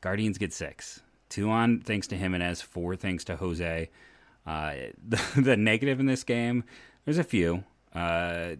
Guardians 0.00 0.38
get 0.38 0.52
six. 0.52 1.00
Two 1.28 1.50
on 1.50 1.80
thanks 1.80 2.06
to 2.08 2.16
Gimenez, 2.16 2.62
four 2.62 2.96
thanks 2.96 3.24
to 3.24 3.36
Jose. 3.36 3.90
Uh, 4.46 4.74
the, 5.08 5.22
the, 5.36 5.56
negative 5.56 6.00
in 6.00 6.06
this 6.06 6.24
game, 6.24 6.64
there's 7.04 7.18
a 7.18 7.24
few. 7.24 7.64
Uh, 7.94 8.56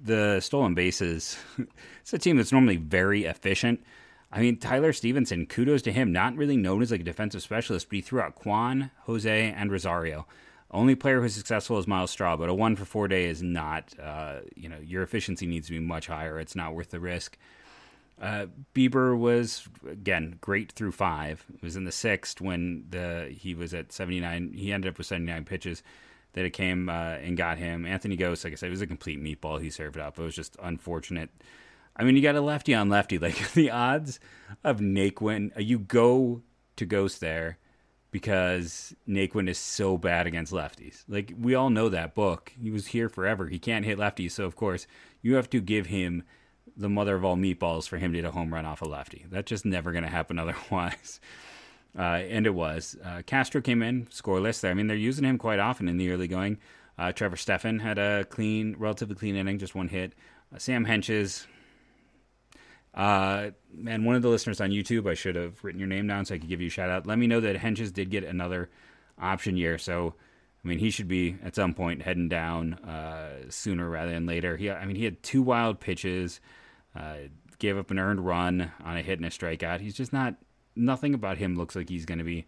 the 0.00 0.40
stolen 0.40 0.74
bases. 0.74 1.36
it's 2.00 2.12
a 2.12 2.18
team 2.18 2.36
that's 2.36 2.52
normally 2.52 2.76
very 2.76 3.24
efficient. 3.24 3.82
I 4.30 4.40
mean, 4.40 4.58
Tyler 4.58 4.92
Stephenson, 4.92 5.46
kudos 5.46 5.82
to 5.82 5.92
him. 5.92 6.12
Not 6.12 6.36
really 6.36 6.56
known 6.56 6.82
as 6.82 6.90
like 6.90 7.00
a 7.00 7.04
defensive 7.04 7.42
specialist, 7.42 7.88
but 7.88 7.96
he 7.96 8.02
threw 8.02 8.20
out 8.20 8.34
Kwan, 8.34 8.90
Jose, 9.04 9.52
and 9.56 9.70
Rosario. 9.70 10.26
Only 10.70 10.94
player 10.94 11.20
who's 11.20 11.34
successful 11.34 11.78
is 11.78 11.86
Myles 11.86 12.10
Straw, 12.10 12.36
but 12.36 12.50
a 12.50 12.54
one 12.54 12.76
for 12.76 12.84
four 12.84 13.08
day 13.08 13.26
is 13.26 13.42
not. 13.42 13.94
Uh, 14.02 14.40
you 14.54 14.68
know, 14.68 14.78
your 14.82 15.02
efficiency 15.02 15.46
needs 15.46 15.68
to 15.68 15.72
be 15.72 15.78
much 15.78 16.08
higher. 16.08 16.38
It's 16.38 16.54
not 16.54 16.74
worth 16.74 16.90
the 16.90 17.00
risk. 17.00 17.38
Uh, 18.20 18.46
Bieber 18.74 19.16
was 19.16 19.66
again 19.88 20.36
great 20.40 20.72
through 20.72 20.92
five. 20.92 21.44
It 21.54 21.62
was 21.62 21.76
in 21.76 21.84
the 21.84 21.92
sixth 21.92 22.40
when 22.40 22.84
the 22.90 23.34
he 23.34 23.54
was 23.54 23.72
at 23.72 23.92
seventy 23.92 24.20
nine. 24.20 24.52
He 24.54 24.72
ended 24.72 24.90
up 24.90 24.98
with 24.98 25.06
seventy 25.06 25.32
nine 25.32 25.44
pitches 25.44 25.82
that 26.34 26.44
it 26.44 26.50
came 26.50 26.90
uh, 26.90 27.16
and 27.22 27.36
got 27.36 27.56
him. 27.56 27.86
Anthony 27.86 28.16
Gose, 28.16 28.44
like 28.44 28.52
I 28.52 28.56
said, 28.56 28.66
it 28.66 28.70
was 28.70 28.82
a 28.82 28.86
complete 28.86 29.22
meatball 29.22 29.60
he 29.60 29.70
served 29.70 29.98
up. 29.98 30.18
It 30.18 30.22
was 30.22 30.34
just 30.34 30.56
unfortunate. 30.62 31.30
I 31.96 32.04
mean, 32.04 32.14
you 32.14 32.22
got 32.22 32.36
a 32.36 32.40
lefty 32.40 32.74
on 32.74 32.88
lefty. 32.88 33.18
Like 33.18 33.52
the 33.52 33.70
odds 33.70 34.20
of 34.62 34.80
Naquin, 34.80 35.50
you 35.56 35.78
go 35.78 36.42
to 36.76 36.86
Gose 36.86 37.18
there 37.18 37.58
because 38.10 38.94
Naquin 39.08 39.48
is 39.48 39.58
so 39.58 39.98
bad 39.98 40.26
against 40.26 40.52
lefties. 40.52 41.04
Like 41.08 41.32
we 41.38 41.54
all 41.54 41.70
know 41.70 41.88
that 41.88 42.14
book. 42.14 42.52
He 42.60 42.70
was 42.70 42.88
here 42.88 43.08
forever. 43.08 43.48
He 43.48 43.58
can't 43.58 43.84
hit 43.84 43.98
lefties, 43.98 44.32
so 44.32 44.44
of 44.44 44.56
course 44.56 44.86
you 45.22 45.34
have 45.34 45.50
to 45.50 45.60
give 45.60 45.86
him 45.86 46.22
the 46.76 46.88
mother 46.88 47.16
of 47.16 47.24
all 47.24 47.36
meatballs 47.36 47.88
for 47.88 47.98
him 47.98 48.12
to 48.12 48.18
hit 48.18 48.24
a 48.24 48.30
home 48.30 48.54
run 48.54 48.64
off 48.64 48.82
a 48.82 48.84
lefty. 48.84 49.26
That's 49.30 49.48
just 49.48 49.64
never 49.64 49.92
going 49.92 50.04
to 50.04 50.10
happen 50.10 50.38
otherwise. 50.38 51.20
Uh, 51.98 52.20
and 52.30 52.46
it 52.46 52.54
was. 52.54 52.96
Uh, 53.04 53.22
Castro 53.26 53.60
came 53.60 53.82
in 53.82 54.06
scoreless 54.06 54.60
there. 54.60 54.70
I 54.70 54.74
mean, 54.74 54.86
they're 54.86 54.96
using 54.96 55.24
him 55.24 55.38
quite 55.38 55.58
often 55.58 55.88
in 55.88 55.96
the 55.96 56.10
early 56.10 56.28
going. 56.28 56.58
Uh, 56.98 57.12
Trevor 57.12 57.36
Stephan 57.36 57.80
had 57.80 57.98
a 57.98 58.24
clean, 58.24 58.76
relatively 58.78 59.14
clean 59.14 59.36
inning, 59.36 59.58
just 59.58 59.74
one 59.74 59.88
hit. 59.88 60.14
Uh, 60.54 60.58
Sam 60.58 60.86
Hentges. 60.86 61.46
Uh, 62.98 63.52
man, 63.72 64.04
one 64.04 64.16
of 64.16 64.22
the 64.22 64.28
listeners 64.28 64.60
on 64.60 64.70
YouTube, 64.70 65.08
I 65.08 65.14
should 65.14 65.36
have 65.36 65.62
written 65.62 65.78
your 65.78 65.88
name 65.88 66.08
down 66.08 66.24
so 66.24 66.34
I 66.34 66.38
could 66.38 66.48
give 66.48 66.60
you 66.60 66.66
a 66.66 66.70
shout 66.70 66.90
out. 66.90 67.06
Let 67.06 67.16
me 67.16 67.28
know 67.28 67.40
that 67.40 67.56
Hentges 67.56 67.92
did 67.92 68.10
get 68.10 68.24
another 68.24 68.68
option 69.16 69.56
year. 69.56 69.78
So, 69.78 70.14
I 70.64 70.68
mean, 70.68 70.80
he 70.80 70.90
should 70.90 71.06
be 71.06 71.36
at 71.44 71.54
some 71.54 71.74
point 71.74 72.02
heading 72.02 72.28
down 72.28 72.74
uh, 72.74 73.50
sooner 73.50 73.88
rather 73.88 74.10
than 74.10 74.26
later. 74.26 74.56
He, 74.56 74.68
I 74.68 74.84
mean, 74.84 74.96
he 74.96 75.04
had 75.04 75.22
two 75.22 75.42
wild 75.42 75.78
pitches, 75.78 76.40
uh, 76.96 77.14
gave 77.60 77.78
up 77.78 77.92
an 77.92 78.00
earned 78.00 78.26
run 78.26 78.72
on 78.84 78.96
a 78.96 79.02
hit 79.02 79.20
and 79.20 79.26
a 79.26 79.30
strikeout. 79.30 79.78
He's 79.78 79.94
just 79.94 80.12
not 80.12 80.34
nothing 80.74 81.14
about 81.14 81.38
him 81.38 81.56
looks 81.56 81.76
like 81.76 81.88
he's 81.88 82.04
going 82.04 82.18
to 82.18 82.24
be. 82.24 82.46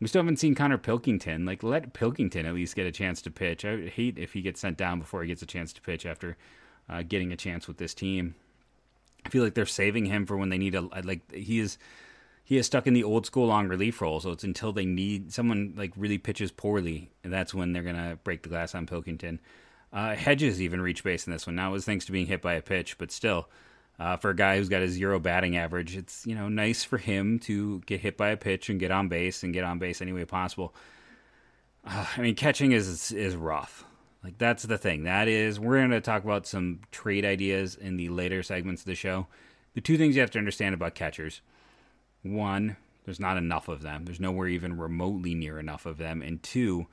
We 0.00 0.06
still 0.06 0.22
haven't 0.22 0.36
seen 0.36 0.54
Connor 0.54 0.78
Pilkington. 0.78 1.46
Like, 1.46 1.62
let 1.62 1.94
Pilkington 1.94 2.44
at 2.44 2.54
least 2.54 2.76
get 2.76 2.86
a 2.86 2.92
chance 2.92 3.22
to 3.22 3.30
pitch. 3.30 3.64
I 3.64 3.86
hate 3.88 4.18
if 4.18 4.34
he 4.34 4.42
gets 4.42 4.60
sent 4.60 4.76
down 4.76 5.00
before 5.00 5.22
he 5.22 5.28
gets 5.28 5.42
a 5.42 5.46
chance 5.46 5.72
to 5.72 5.80
pitch 5.80 6.04
after 6.04 6.36
uh, 6.90 7.02
getting 7.08 7.32
a 7.32 7.36
chance 7.36 7.66
with 7.66 7.78
this 7.78 7.94
team. 7.94 8.34
I 9.24 9.28
feel 9.30 9.44
like 9.44 9.54
they're 9.54 9.66
saving 9.66 10.06
him 10.06 10.26
for 10.26 10.36
when 10.36 10.48
they 10.48 10.58
need 10.58 10.74
a 10.74 10.82
like 11.04 11.32
he 11.32 11.60
is 11.60 11.78
he 12.44 12.56
is 12.56 12.64
stuck 12.64 12.86
in 12.86 12.94
the 12.94 13.04
old 13.04 13.26
school 13.26 13.46
long 13.46 13.68
relief 13.68 14.00
role. 14.00 14.20
So 14.20 14.30
it's 14.30 14.44
until 14.44 14.72
they 14.72 14.86
need 14.86 15.32
someone 15.32 15.74
like 15.76 15.92
really 15.96 16.18
pitches 16.18 16.50
poorly, 16.50 17.10
and 17.22 17.32
that's 17.32 17.52
when 17.52 17.72
they're 17.72 17.82
gonna 17.82 18.18
break 18.24 18.42
the 18.42 18.48
glass 18.48 18.74
on 18.74 18.86
Pilkington. 18.86 19.40
Uh, 19.92 20.14
Hedges 20.14 20.60
even 20.60 20.80
reached 20.80 21.04
base 21.04 21.26
in 21.26 21.32
this 21.32 21.46
one. 21.46 21.56
Now 21.56 21.70
it 21.70 21.72
was 21.72 21.84
thanks 21.84 22.06
to 22.06 22.12
being 22.12 22.26
hit 22.26 22.42
by 22.42 22.54
a 22.54 22.62
pitch, 22.62 22.98
but 22.98 23.10
still, 23.10 23.48
uh, 23.98 24.16
for 24.16 24.30
a 24.30 24.36
guy 24.36 24.56
who's 24.56 24.68
got 24.68 24.82
a 24.82 24.88
zero 24.88 25.18
batting 25.18 25.56
average, 25.56 25.96
it's 25.96 26.26
you 26.26 26.34
know 26.34 26.48
nice 26.48 26.84
for 26.84 26.98
him 26.98 27.38
to 27.40 27.80
get 27.80 28.00
hit 28.00 28.16
by 28.16 28.28
a 28.28 28.36
pitch 28.36 28.70
and 28.70 28.80
get 28.80 28.90
on 28.90 29.08
base 29.08 29.42
and 29.42 29.52
get 29.52 29.64
on 29.64 29.78
base 29.78 30.00
any 30.00 30.12
way 30.12 30.24
possible. 30.24 30.74
Uh, 31.86 32.06
I 32.16 32.20
mean, 32.20 32.34
catching 32.34 32.72
is 32.72 33.12
is 33.12 33.36
rough. 33.36 33.84
Like 34.22 34.38
that's 34.38 34.64
the 34.64 34.78
thing. 34.78 35.04
That 35.04 35.28
is, 35.28 35.60
we're 35.60 35.78
going 35.78 35.90
to 35.90 36.00
talk 36.00 36.24
about 36.24 36.46
some 36.46 36.80
trade 36.90 37.24
ideas 37.24 37.76
in 37.76 37.96
the 37.96 38.08
later 38.08 38.42
segments 38.42 38.82
of 38.82 38.86
the 38.86 38.94
show. 38.94 39.26
The 39.74 39.80
two 39.80 39.96
things 39.96 40.16
you 40.16 40.20
have 40.20 40.30
to 40.32 40.38
understand 40.38 40.74
about 40.74 40.94
catchers: 40.94 41.40
one, 42.22 42.76
there's 43.04 43.20
not 43.20 43.36
enough 43.36 43.68
of 43.68 43.82
them. 43.82 44.04
There's 44.04 44.20
nowhere 44.20 44.48
even 44.48 44.76
remotely 44.76 45.34
near 45.34 45.58
enough 45.58 45.86
of 45.86 45.98
them, 45.98 46.20
and 46.20 46.42
two, 46.42 46.88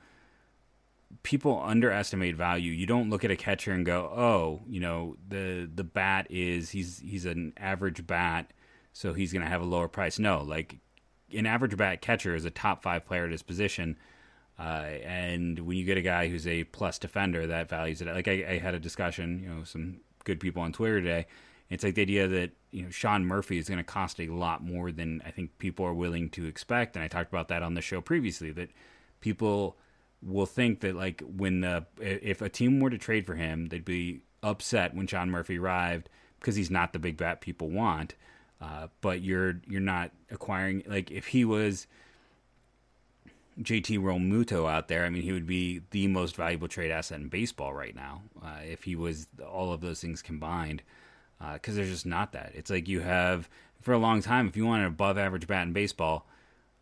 people 1.24 1.60
underestimate 1.64 2.36
value. 2.36 2.70
You 2.72 2.86
don't 2.86 3.10
look 3.10 3.24
at 3.24 3.30
a 3.30 3.36
catcher 3.36 3.72
and 3.72 3.84
go, 3.84 4.04
"Oh, 4.16 4.62
you 4.68 4.80
know, 4.80 5.16
the 5.28 5.68
the 5.72 5.84
bat 5.84 6.28
is 6.30 6.70
he's 6.70 7.00
he's 7.00 7.24
an 7.24 7.54
average 7.56 8.06
bat, 8.06 8.52
so 8.92 9.14
he's 9.14 9.32
going 9.32 9.42
to 9.42 9.48
have 9.48 9.62
a 9.62 9.66
lower 9.66 9.88
price." 9.88 10.18
No, 10.18 10.42
like 10.42 10.78
an 11.34 11.46
average 11.46 11.76
bat 11.76 12.00
catcher 12.00 12.34
is 12.34 12.44
a 12.44 12.50
top 12.50 12.82
5 12.82 13.04
player 13.04 13.24
at 13.24 13.32
his 13.32 13.42
position. 13.42 13.96
Uh, 14.58 14.86
and 15.04 15.58
when 15.60 15.76
you 15.76 15.84
get 15.84 15.98
a 15.98 16.02
guy 16.02 16.28
who's 16.28 16.46
a 16.46 16.64
plus 16.64 16.98
defender, 16.98 17.46
that 17.46 17.68
values 17.68 18.00
it. 18.00 18.08
Like 18.08 18.28
I, 18.28 18.44
I 18.48 18.58
had 18.58 18.74
a 18.74 18.78
discussion, 18.78 19.40
you 19.42 19.48
know, 19.48 19.64
some 19.64 19.98
good 20.24 20.40
people 20.40 20.62
on 20.62 20.72
Twitter 20.72 21.00
today. 21.00 21.26
It's 21.68 21.84
like 21.84 21.94
the 21.94 22.02
idea 22.02 22.28
that 22.28 22.52
you 22.70 22.84
know 22.84 22.90
Sean 22.90 23.24
Murphy 23.24 23.58
is 23.58 23.68
going 23.68 23.78
to 23.78 23.84
cost 23.84 24.20
a 24.20 24.28
lot 24.28 24.62
more 24.62 24.92
than 24.92 25.20
I 25.26 25.30
think 25.30 25.58
people 25.58 25.84
are 25.84 25.94
willing 25.94 26.30
to 26.30 26.46
expect, 26.46 26.96
and 26.96 27.04
I 27.04 27.08
talked 27.08 27.30
about 27.30 27.48
that 27.48 27.62
on 27.62 27.74
the 27.74 27.82
show 27.82 28.00
previously. 28.00 28.52
That 28.52 28.70
people 29.20 29.76
will 30.22 30.46
think 30.46 30.80
that 30.80 30.94
like 30.94 31.22
when 31.26 31.60
the 31.60 31.86
if 32.00 32.40
a 32.40 32.48
team 32.48 32.78
were 32.78 32.90
to 32.90 32.98
trade 32.98 33.26
for 33.26 33.34
him, 33.34 33.66
they'd 33.66 33.84
be 33.84 34.20
upset 34.42 34.94
when 34.94 35.06
Sean 35.08 35.30
Murphy 35.30 35.58
arrived 35.58 36.08
because 36.38 36.54
he's 36.54 36.70
not 36.70 36.92
the 36.92 36.98
big 36.98 37.16
bat 37.16 37.40
people 37.40 37.68
want. 37.68 38.14
Uh, 38.60 38.86
but 39.00 39.22
you're 39.22 39.60
you're 39.66 39.80
not 39.80 40.12
acquiring 40.30 40.82
like 40.86 41.10
if 41.10 41.26
he 41.26 41.44
was 41.44 41.86
JT 43.60 43.98
Realmuto 43.98 44.70
out 44.70 44.88
there, 44.88 45.04
I 45.04 45.10
mean, 45.10 45.22
he 45.22 45.32
would 45.32 45.46
be 45.46 45.82
the 45.90 46.06
most 46.08 46.36
valuable 46.36 46.68
trade 46.68 46.90
asset 46.90 47.20
in 47.20 47.28
baseball 47.28 47.72
right 47.72 47.94
now 47.94 48.22
uh, 48.42 48.60
if 48.64 48.84
he 48.84 48.96
was 48.96 49.26
all 49.48 49.72
of 49.72 49.80
those 49.80 50.00
things 50.00 50.22
combined. 50.22 50.82
Because 51.38 51.74
uh, 51.74 51.76
there's 51.76 51.90
just 51.90 52.06
not 52.06 52.32
that. 52.32 52.52
It's 52.54 52.70
like 52.70 52.88
you 52.88 53.00
have 53.00 53.48
for 53.82 53.92
a 53.92 53.98
long 53.98 54.22
time. 54.22 54.48
If 54.48 54.56
you 54.56 54.66
want 54.66 54.82
an 54.82 54.88
above 54.88 55.18
average 55.18 55.46
bat 55.46 55.66
in 55.66 55.72
baseball, 55.72 56.26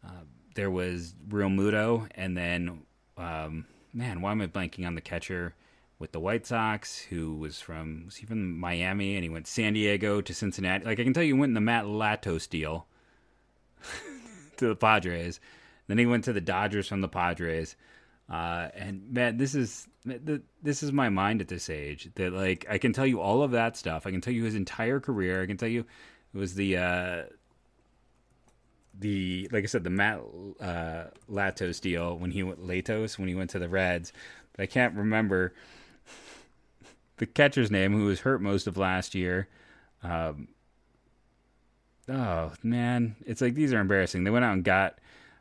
uh, 0.04 0.22
there 0.54 0.70
was 0.70 1.14
Realmuto, 1.28 2.08
and 2.14 2.36
then 2.36 2.82
um, 3.16 3.66
man, 3.92 4.20
why 4.20 4.32
am 4.32 4.40
I 4.40 4.46
blanking 4.46 4.86
on 4.86 4.94
the 4.94 5.00
catcher 5.00 5.54
with 5.98 6.12
the 6.12 6.20
White 6.20 6.46
Sox 6.46 7.00
who 7.02 7.34
was 7.34 7.60
from 7.60 8.02
was 8.06 8.16
he 8.16 8.26
from 8.26 8.58
Miami 8.58 9.14
and 9.14 9.22
he 9.22 9.30
went 9.30 9.46
San 9.46 9.72
Diego 9.74 10.20
to 10.20 10.34
Cincinnati. 10.34 10.84
Like 10.84 11.00
I 11.00 11.04
can 11.04 11.12
tell 11.12 11.22
you, 11.22 11.36
went 11.36 11.50
in 11.50 11.54
the 11.54 11.60
Matt 11.60 11.84
Latos 11.84 12.48
deal 12.48 12.86
to 14.56 14.68
the 14.68 14.76
Padres 14.76 15.40
then 15.86 15.98
he 15.98 16.06
went 16.06 16.24
to 16.24 16.32
the 16.32 16.40
Dodgers 16.40 16.88
from 16.88 17.00
the 17.00 17.08
Padres. 17.08 17.76
Uh, 18.28 18.68
and 18.74 19.12
man, 19.12 19.36
this 19.36 19.54
is 19.54 19.86
this 20.62 20.82
is 20.82 20.92
my 20.92 21.08
mind 21.08 21.40
at 21.40 21.48
this 21.48 21.68
age. 21.68 22.08
That 22.14 22.32
like 22.32 22.66
I 22.68 22.78
can 22.78 22.92
tell 22.92 23.06
you 23.06 23.20
all 23.20 23.42
of 23.42 23.52
that 23.52 23.76
stuff. 23.76 24.06
I 24.06 24.10
can 24.10 24.20
tell 24.20 24.32
you 24.32 24.44
his 24.44 24.54
entire 24.54 25.00
career. 25.00 25.42
I 25.42 25.46
can 25.46 25.56
tell 25.56 25.68
you 25.68 25.84
it 26.34 26.38
was 26.38 26.54
the 26.54 26.76
uh, 26.78 27.22
the 28.98 29.48
like 29.52 29.64
I 29.64 29.66
said 29.66 29.84
the 29.84 29.90
Matt 29.90 30.20
uh, 30.60 31.04
Latos 31.30 31.80
deal 31.80 32.16
when 32.16 32.30
he 32.30 32.42
went 32.42 32.66
Latos 32.66 33.18
when 33.18 33.28
he 33.28 33.34
went 33.34 33.50
to 33.50 33.58
the 33.58 33.68
Reds. 33.68 34.12
But 34.52 34.62
I 34.62 34.66
can't 34.66 34.94
remember 34.94 35.52
the 37.18 37.26
catcher's 37.26 37.70
name 37.70 37.92
who 37.92 38.06
was 38.06 38.20
hurt 38.20 38.40
most 38.40 38.66
of 38.66 38.76
last 38.76 39.14
year. 39.14 39.48
Um, 40.02 40.48
oh 42.08 42.52
man, 42.62 43.16
it's 43.26 43.40
like 43.40 43.54
these 43.54 43.72
are 43.72 43.80
embarrassing. 43.80 44.24
They 44.24 44.30
went 44.30 44.44
out 44.44 44.54
and 44.54 44.64
got 44.64 44.98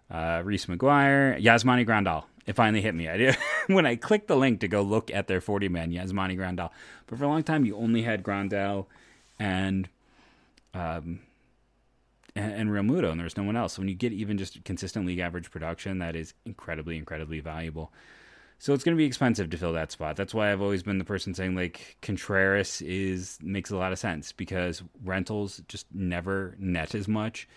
uh, 0.09 0.41
Reese 0.43 0.65
McGuire, 0.67 1.41
Yasmani 1.41 1.85
Grandal. 1.85 2.25
It 2.45 2.55
finally 2.55 2.81
hit 2.81 2.93
me. 2.93 3.07
I 3.07 3.17
did 3.17 3.37
when 3.67 3.85
I 3.85 3.95
clicked 3.95 4.27
the 4.27 4.35
link 4.35 4.59
to 4.61 4.67
go 4.67 4.81
look 4.81 5.11
at 5.11 5.27
their 5.27 5.41
40 5.41 5.69
man 5.69 5.91
Yasmani 5.91 6.37
Grandal. 6.37 6.69
But 7.07 7.17
for 7.17 7.25
a 7.25 7.27
long 7.27 7.43
time, 7.43 7.65
you 7.65 7.77
only 7.77 8.03
had 8.03 8.23
Grandal 8.23 8.87
and 9.39 9.87
um, 10.73 11.19
and, 12.35 12.53
and 12.53 12.69
Realmuto, 12.69 13.11
and 13.11 13.19
there's 13.19 13.37
no 13.37 13.43
one 13.43 13.55
else. 13.55 13.73
So 13.73 13.81
when 13.81 13.89
you 13.89 13.95
get 13.95 14.11
even 14.11 14.37
just 14.37 14.63
consistent 14.63 15.05
league 15.05 15.19
average 15.19 15.51
production, 15.51 15.99
that 15.99 16.15
is 16.15 16.33
incredibly, 16.45 16.97
incredibly 16.97 17.39
valuable. 17.39 17.91
So 18.59 18.73
it's 18.73 18.83
going 18.83 18.95
to 18.95 18.97
be 18.97 19.05
expensive 19.05 19.49
to 19.49 19.57
fill 19.57 19.73
that 19.73 19.91
spot. 19.91 20.15
That's 20.15 20.33
why 20.33 20.51
I've 20.51 20.61
always 20.61 20.83
been 20.83 20.97
the 20.97 21.03
person 21.03 21.33
saying 21.33 21.55
like 21.55 21.97
Contreras 22.01 22.81
is 22.81 23.37
makes 23.41 23.71
a 23.71 23.77
lot 23.77 23.91
of 23.91 23.99
sense 23.99 24.31
because 24.31 24.83
rentals 25.03 25.61
just 25.67 25.85
never 25.93 26.55
net 26.57 26.95
as 26.95 27.07
much 27.07 27.47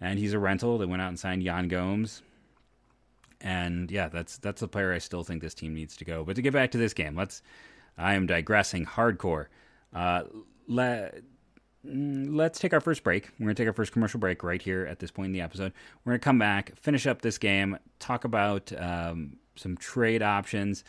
and 0.00 0.18
he's 0.18 0.32
a 0.32 0.38
rental. 0.38 0.78
They 0.78 0.86
went 0.86 1.02
out 1.02 1.08
and 1.08 1.18
signed 1.18 1.42
Yan 1.42 1.68
Gomes. 1.68 2.22
And 3.40 3.90
yeah, 3.90 4.08
that's 4.08 4.38
that's 4.38 4.62
a 4.62 4.68
player 4.68 4.92
I 4.92 4.98
still 4.98 5.22
think 5.22 5.42
this 5.42 5.54
team 5.54 5.74
needs 5.74 5.96
to 5.96 6.04
go. 6.04 6.24
But 6.24 6.36
to 6.36 6.42
get 6.42 6.52
back 6.52 6.72
to 6.72 6.78
this 6.78 6.94
game, 6.94 7.14
let's. 7.16 7.42
I 7.96 8.14
am 8.14 8.26
digressing 8.26 8.86
hardcore. 8.86 9.46
Uh, 9.92 10.22
let 10.68 11.22
let's 11.84 12.58
take 12.58 12.72
our 12.72 12.80
first 12.80 13.02
break. 13.02 13.30
We're 13.38 13.46
going 13.46 13.56
to 13.56 13.62
take 13.62 13.68
our 13.68 13.72
first 13.72 13.92
commercial 13.92 14.20
break 14.20 14.42
right 14.42 14.60
here 14.60 14.86
at 14.86 14.98
this 14.98 15.10
point 15.10 15.26
in 15.26 15.32
the 15.32 15.40
episode. 15.40 15.72
We're 16.04 16.12
going 16.12 16.20
to 16.20 16.24
come 16.24 16.38
back, 16.38 16.76
finish 16.76 17.06
up 17.06 17.22
this 17.22 17.38
game, 17.38 17.78
talk 17.98 18.24
about 18.24 18.72
um, 18.76 19.36
some 19.56 19.76
trade 19.76 20.22
options 20.22 20.84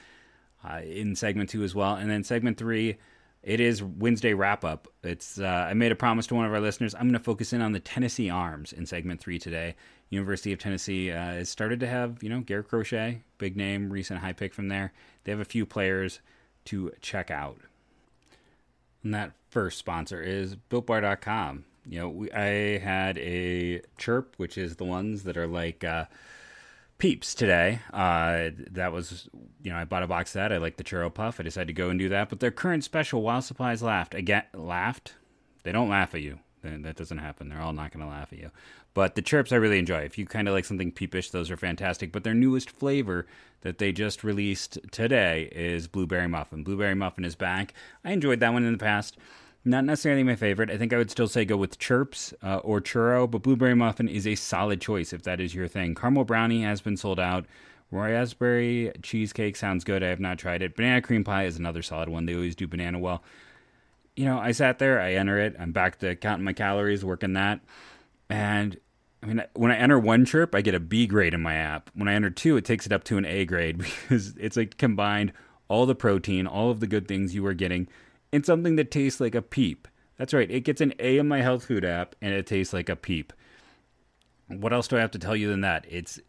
uh, 0.68 0.82
in 0.84 1.16
segment 1.16 1.50
two 1.50 1.64
as 1.64 1.74
well, 1.74 1.96
and 1.96 2.10
then 2.10 2.24
segment 2.24 2.58
three 2.58 2.98
it 3.42 3.60
is 3.60 3.82
Wednesday 3.82 4.34
wrap 4.34 4.66
up. 4.66 4.88
It's 5.04 5.40
uh, 5.40 5.68
I 5.70 5.74
made 5.74 5.92
a 5.92 5.96
promise 5.96 6.28
to 6.28 6.36
one 6.36 6.46
of 6.46 6.54
our 6.54 6.60
listeners. 6.60 6.94
I'm 6.94 7.04
going 7.04 7.14
to 7.14 7.20
focus 7.20 7.54
in 7.54 7.62
on 7.62 7.72
the 7.72 7.80
Tennessee 7.80 8.30
Arms 8.30 8.74
in 8.74 8.86
segment 8.86 9.22
three 9.22 9.40
today. 9.40 9.76
University 10.10 10.52
of 10.52 10.60
Tennessee 10.60 11.12
uh, 11.12 11.16
has 11.18 11.50
started 11.50 11.80
to 11.80 11.88
have 11.88 12.22
you 12.22 12.30
know 12.30 12.42
Garrett 12.42 12.68
Crochet, 12.68 13.24
big 13.38 13.56
name, 13.56 13.90
recent 13.90 14.20
high 14.20 14.34
pick 14.34 14.54
from 14.54 14.68
there. 14.68 14.92
They 15.24 15.32
have 15.32 15.40
a 15.40 15.46
few 15.46 15.66
players 15.66 16.20
to 16.66 16.92
check 17.02 17.32
out. 17.32 17.60
And 19.04 19.14
that 19.14 19.32
first 19.50 19.78
sponsor 19.78 20.22
is 20.22 20.58
BuiltBar.com. 20.70 21.64
You 21.88 22.00
know, 22.00 22.10
we, 22.10 22.32
I 22.32 22.78
had 22.80 23.18
a 23.18 23.82
chirp, 23.98 24.34
which 24.36 24.58
is 24.58 24.76
the 24.76 24.86
ones 24.86 25.24
that 25.24 25.38
are 25.38 25.48
like. 25.48 25.84
Uh, 25.84 26.06
Peeps 27.00 27.34
today. 27.34 27.80
Uh, 27.94 28.50
that 28.72 28.92
was, 28.92 29.30
you 29.64 29.72
know, 29.72 29.78
I 29.78 29.86
bought 29.86 30.04
a 30.04 30.08
box 30.08 30.32
of 30.32 30.40
that. 30.40 30.54
I 30.54 30.58
like 30.58 30.78
the 30.78 30.84
churro 30.84 31.12
puff. 31.12 31.40
I 31.40 31.44
decided 31.44 31.68
to 31.68 31.74
go 31.74 31.90
and 31.90 31.98
do 31.98 32.10
that. 32.10 32.30
But 32.30 32.42
their 32.42 32.52
current 32.52 32.84
special, 32.84 33.22
while 33.22 33.42
supplies 33.42 33.82
laughed 33.82 34.14
again, 34.14 34.44
laughed. 34.54 35.16
They 35.64 35.72
don't 35.72 35.90
laugh 35.90 36.14
at 36.14 36.22
you. 36.22 36.40
That 36.62 36.98
doesn't 36.98 37.20
happen. 37.20 37.48
They're 37.48 37.62
all 37.62 37.72
not 37.72 37.94
going 37.94 38.06
to 38.06 38.12
laugh 38.12 38.34
at 38.34 38.40
you. 38.40 38.52
But 38.94 39.16
the 39.16 39.22
chirps 39.22 39.54
I 39.54 39.56
really 39.56 39.80
enjoy. 39.80 40.02
If 40.02 40.18
you 40.18 40.26
kind 40.26 40.48
of 40.48 40.54
like 40.54 40.66
something 40.66 40.92
peepish, 40.92 41.32
those 41.32 41.50
are 41.50 41.56
fantastic. 41.56 42.12
But 42.12 42.26
their 42.26 42.34
newest 42.34 42.70
flavor 42.70 43.26
that 43.62 43.78
they 43.78 43.94
just 43.94 44.24
released 44.24 44.78
today 44.92 45.50
is 45.54 45.88
blueberry 45.88 46.28
muffin. 46.28 46.64
Blueberry 46.64 46.96
muffin 46.96 47.24
is 47.24 47.36
back. 47.36 47.74
I 48.04 48.12
enjoyed 48.12 48.42
that 48.42 48.52
one 48.52 48.66
in 48.66 48.74
the 48.74 48.78
past. 48.78 49.18
Not 49.66 49.84
necessarily 49.84 50.24
my 50.24 50.36
favorite. 50.36 50.72
I 50.72 50.78
think 50.78 50.94
I 50.94 50.98
would 50.98 51.12
still 51.12 51.28
say 51.28 51.44
go 51.44 51.58
with 51.58 51.80
Chirps 51.80 52.34
uh, 52.42 52.58
or 52.58 52.80
Churro, 52.80 53.30
but 53.30 53.42
Blueberry 53.42 53.76
Muffin 53.76 54.08
is 54.08 54.26
a 54.26 54.36
solid 54.36 54.80
choice 54.80 55.12
if 55.12 55.24
that 55.24 55.42
is 55.42 55.54
your 55.54 55.68
thing. 55.68 55.96
Caramel 55.96 56.24
Brownie 56.24 56.64
has 56.64 56.82
been 56.82 56.96
sold 56.96 57.20
out. 57.20 57.46
Raspberry 57.92 58.92
cheesecake 59.02 59.56
sounds 59.56 59.84
good. 59.84 60.04
I 60.04 60.08
have 60.08 60.20
not 60.20 60.38
tried 60.38 60.62
it. 60.62 60.76
Banana 60.76 61.02
cream 61.02 61.24
pie 61.24 61.46
is 61.46 61.58
another 61.58 61.82
solid 61.82 62.08
one. 62.08 62.26
They 62.26 62.36
always 62.36 62.56
do 62.56 62.68
banana 62.68 63.00
well. 63.00 63.24
You 64.16 64.26
know, 64.26 64.38
I 64.38 64.52
sat 64.52 64.80
there, 64.80 65.02
I 65.02 65.14
enter 65.14 65.40
it. 65.40 65.56
I'm 65.60 65.72
back 65.72 66.00
to 66.00 66.16
counting 66.16 66.46
my 66.46 66.54
calories, 66.54 67.04
working 67.04 67.34
that. 67.34 67.62
And 68.30 68.80
I 69.24 69.26
mean, 69.26 69.44
when 69.56 69.72
I 69.72 69.76
enter 69.76 70.00
one 70.00 70.26
chirp, 70.26 70.54
I 70.56 70.62
get 70.62 70.76
a 70.76 70.80
B 70.80 71.08
grade 71.08 71.34
in 71.34 71.42
my 71.42 71.56
app. 71.56 71.90
When 71.94 72.08
I 72.08 72.14
enter 72.14 72.30
two, 72.30 72.58
it 72.58 72.66
takes 72.66 72.86
it 72.86 72.92
up 72.92 73.04
to 73.06 73.18
an 73.18 73.26
A 73.26 73.46
grade 73.46 73.78
because 74.10 74.36
it's 74.38 74.56
like 74.56 74.78
combined 74.78 75.34
all 75.68 75.86
the 75.86 75.96
protein, 75.96 76.48
all 76.48 76.70
of 76.70 76.80
the 76.80 76.88
good 76.88 77.08
things 77.08 77.36
you 77.36 77.46
are 77.46 77.54
getting 77.54 77.88
in 78.32 78.44
something 78.44 78.76
that 78.76 78.92
tastes 78.92 79.20
like 79.20 79.36
a 79.36 79.42
peep. 79.42 79.88
That's 80.18 80.34
right, 80.34 80.50
it 80.50 80.62
gets 80.62 80.82
an 80.82 80.94
A 81.00 81.18
in 81.18 81.28
my 81.28 81.42
health 81.42 81.66
food 81.66 81.86
app 81.86 82.16
and 82.22 82.34
it 82.34 82.46
tastes 82.46 82.74
like 82.74 82.90
a 82.90 82.96
peep. 82.96 83.34
What 84.48 84.74
else 84.74 84.88
do 84.88 84.98
I 84.98 85.02
have 85.02 85.12
to 85.12 85.20
tell 85.20 85.36
you 85.36 85.50
than 85.50 85.62
that? 85.62 85.86
It's 85.88 86.20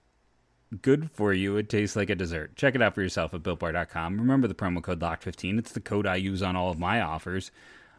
good 0.82 1.10
for 1.10 1.32
you. 1.32 1.56
It 1.56 1.68
tastes 1.68 1.96
like 1.96 2.10
a 2.10 2.14
dessert. 2.14 2.56
Check 2.56 2.74
it 2.74 2.82
out 2.82 2.94
for 2.94 3.02
yourself 3.02 3.34
at 3.34 3.42
builtbar.com. 3.42 4.18
Remember 4.18 4.46
the 4.46 4.54
promo 4.54 4.82
code 4.82 5.00
LOCK15. 5.00 5.58
It's 5.58 5.72
the 5.72 5.80
code 5.80 6.06
I 6.06 6.16
use 6.16 6.42
on 6.42 6.56
all 6.56 6.70
of 6.70 6.78
my 6.78 7.00
offers. 7.00 7.50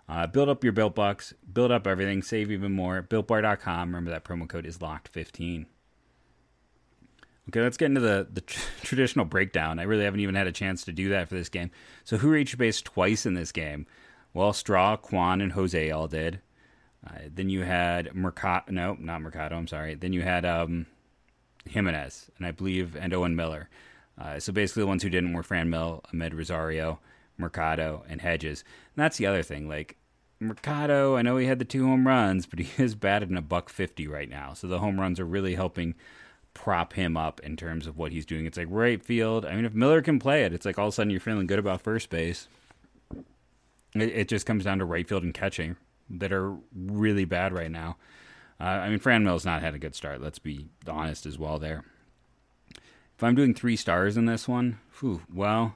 Uh, 0.08 0.28
build 0.28 0.50
up 0.50 0.64
your 0.64 0.74
built 0.74 0.96
bucks, 0.96 1.34
build 1.52 1.72
up 1.72 1.88
everything, 1.88 2.22
save 2.22 2.52
even 2.52 2.74
more. 2.74 3.02
BuiltBar.com. 3.02 3.90
Remember 3.90 4.12
that 4.12 4.24
promo 4.26 4.48
code 4.48 4.66
is 4.66 4.78
locked15. 4.80 5.66
Okay, 7.52 7.62
let's 7.62 7.76
get 7.76 7.88
into 7.88 8.00
the, 8.00 8.26
the 8.32 8.40
tr- 8.40 8.62
traditional 8.84 9.26
breakdown. 9.26 9.78
I 9.78 9.84
really 9.84 10.06
haven't 10.06 10.22
even 10.22 10.36
had 10.36 10.48
a 10.48 10.54
chance 10.54 10.86
to 10.86 10.94
do 10.94 11.10
that 11.10 11.28
for 11.28 11.36
this 11.36 11.50
game. 11.50 11.70
So, 12.06 12.16
who 12.18 12.30
reached 12.30 12.58
base 12.58 12.82
twice 12.82 13.26
in 13.26 13.34
this 13.34 13.52
game? 13.52 13.86
Well, 14.34 14.54
Straw, 14.54 14.96
Kwan, 14.96 15.42
and 15.42 15.52
Jose 15.52 15.92
all 15.92 16.08
did. 16.08 16.40
Uh, 17.06 17.28
then 17.28 17.50
you 17.50 17.64
had 17.64 18.16
Mercado. 18.16 18.72
No, 18.72 18.96
not 18.98 19.22
Mercado. 19.22 19.58
I'm 19.58 19.68
sorry. 19.68 19.96
Then 19.96 20.14
you 20.14 20.22
had 20.22 20.46
um, 20.46 20.86
Gimenez, 21.68 22.32
and 22.38 22.48
I 22.48 22.52
believe, 22.52 22.96
and 22.96 23.14
Owen 23.14 23.36
Miller. 23.36 23.68
Uh, 24.18 24.40
so 24.40 24.54
basically, 24.54 24.84
the 24.84 24.88
ones 24.88 25.04
who 25.04 25.10
didn't 25.10 25.34
were 25.34 25.44
Franmil, 25.44 26.06
Amed 26.14 26.34
Rosario, 26.34 27.00
Mercado, 27.38 28.06
and 28.08 28.22
Hedges. 28.22 28.64
And 28.96 29.04
that's 29.04 29.18
the 29.18 29.26
other 29.26 29.44
thing. 29.44 29.68
Like 29.68 29.98
Mercado, 30.40 31.18
I 31.18 31.22
know 31.22 31.36
he 31.36 31.48
had 31.48 31.60
the 31.60 31.66
two 31.66 31.86
home 31.86 32.08
runs, 32.08 32.46
but 32.46 32.60
he 32.60 32.70
is 32.82 32.96
batted 32.96 33.30
in 33.30 33.36
a 33.36 33.42
buck 33.42 33.68
fifty 33.68 34.08
right 34.08 34.30
now. 34.30 34.54
So 34.54 34.68
the 34.68 34.80
home 34.80 35.02
runs 35.02 35.20
are 35.20 35.26
really 35.26 35.56
helping 35.56 35.96
prop 36.54 36.94
him 36.94 37.18
up 37.18 37.40
in 37.42 37.56
terms 37.56 37.88
of 37.88 37.98
what 37.98 38.12
he's 38.12 38.26
doing. 38.26 38.46
It's 38.46 38.58
like 38.58 38.68
right 38.70 39.04
field. 39.04 39.46
I 39.46 39.56
mean, 39.56 39.66
if 39.66 39.74
Miller 39.74 40.02
can 40.02 40.20
play 40.20 40.44
it, 40.44 40.54
it's 40.54 40.66
like 40.66 40.78
all 40.78 40.88
of 40.88 40.94
a 40.94 40.96
sudden 40.96 41.12
you're 41.12 41.20
feeling 41.20 41.48
good 41.48 41.60
about 41.60 41.82
first 41.82 42.10
base. 42.10 42.48
It, 43.94 44.10
it 44.10 44.28
just 44.28 44.46
comes 44.46 44.64
down 44.64 44.80
to 44.80 44.86
right 44.86 45.08
field 45.08 45.24
and 45.24 45.34
catching 45.34 45.76
that 46.10 46.32
are 46.32 46.56
really 46.76 47.26
bad 47.26 47.54
right 47.54 47.72
now. 47.72 47.98
Uh, 48.60 48.64
I 48.64 48.90
mean, 48.90 49.00
Franmil's 49.00 49.46
not 49.46 49.62
had 49.62 49.74
a 49.74 49.80
good 49.80 49.96
start. 49.96 50.22
Let's 50.22 50.40
be 50.40 50.68
honest 50.88 51.26
as 51.26 51.40
well 51.40 51.58
there. 51.58 51.84
if 52.76 53.24
I'm 53.24 53.36
doing 53.36 53.54
three 53.54 53.76
stars 53.76 54.18
in 54.18 54.26
this 54.26 54.48
one, 54.48 54.80
whew, 55.00 55.22
well, 55.34 55.76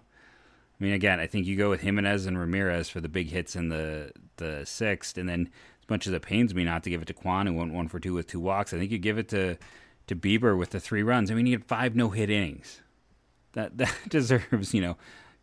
I 0.79 0.83
mean, 0.83 0.93
again, 0.93 1.19
I 1.19 1.27
think 1.27 1.47
you 1.47 1.55
go 1.55 1.69
with 1.69 1.81
Gimenez 1.81 2.25
and 2.25 2.37
Ramirez 2.37 2.89
for 2.89 2.99
the 2.99 3.09
big 3.09 3.29
hits 3.29 3.55
in 3.55 3.69
the 3.69 4.11
the 4.37 4.65
sixth, 4.65 5.17
and 5.17 5.29
then 5.29 5.49
as 5.81 5.89
much 5.89 6.05
as 6.05 6.13
it 6.13 6.21
pains 6.21 6.53
me 6.53 6.65
not 6.65 6.83
to 6.83 6.89
give 6.89 7.01
it 7.01 7.07
to 7.07 7.13
Kwan, 7.13 7.47
who 7.47 7.53
went 7.53 7.73
one 7.73 7.87
for 7.87 7.99
two 7.99 8.13
with 8.13 8.27
two 8.27 8.39
walks, 8.39 8.73
I 8.73 8.77
think 8.77 8.91
you 8.91 8.97
give 8.97 9.17
it 9.17 9.29
to 9.29 9.57
to 10.07 10.15
Bieber 10.15 10.57
with 10.57 10.71
the 10.71 10.79
three 10.79 11.03
runs. 11.03 11.31
I 11.31 11.33
mean, 11.33 11.45
he 11.45 11.51
had 11.51 11.65
five 11.65 11.95
no 11.95 12.09
hit 12.09 12.29
innings. 12.29 12.81
That 13.53 13.77
that 13.77 13.95
deserves 14.07 14.73
you 14.73 14.81
know 14.81 14.97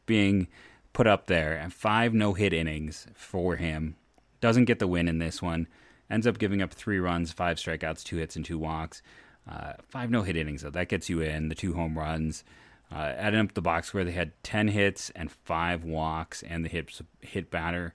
being 0.06 0.48
put 0.92 1.06
up 1.06 1.26
there, 1.26 1.56
and 1.56 1.72
five 1.72 2.14
no 2.14 2.34
hit 2.34 2.52
innings 2.52 3.06
for 3.14 3.56
him. 3.56 3.96
Doesn't 4.40 4.64
get 4.64 4.78
the 4.78 4.88
win 4.88 5.08
in 5.08 5.18
this 5.18 5.40
one. 5.40 5.68
Ends 6.10 6.26
up 6.26 6.38
giving 6.38 6.60
up 6.60 6.72
three 6.72 6.98
runs, 6.98 7.32
five 7.32 7.56
strikeouts, 7.56 8.02
two 8.02 8.16
hits, 8.16 8.36
and 8.36 8.44
two 8.44 8.58
walks. 8.58 9.00
Uh, 9.48 9.74
five 9.88 10.10
no 10.10 10.22
hit 10.22 10.36
innings 10.36 10.62
though. 10.62 10.70
That 10.70 10.88
gets 10.88 11.08
you 11.08 11.20
in 11.20 11.48
the 11.48 11.54
two 11.54 11.74
home 11.74 11.98
runs. 11.98 12.44
Uh, 12.90 13.14
adding 13.16 13.40
up 13.40 13.54
the 13.54 13.62
box 13.62 13.94
where 13.94 14.04
they 14.04 14.12
had 14.12 14.32
ten 14.42 14.68
hits 14.68 15.10
and 15.16 15.30
five 15.30 15.82
walks, 15.84 16.42
and 16.42 16.64
the 16.64 16.68
hit 16.68 17.00
hit 17.20 17.50
batter 17.50 17.94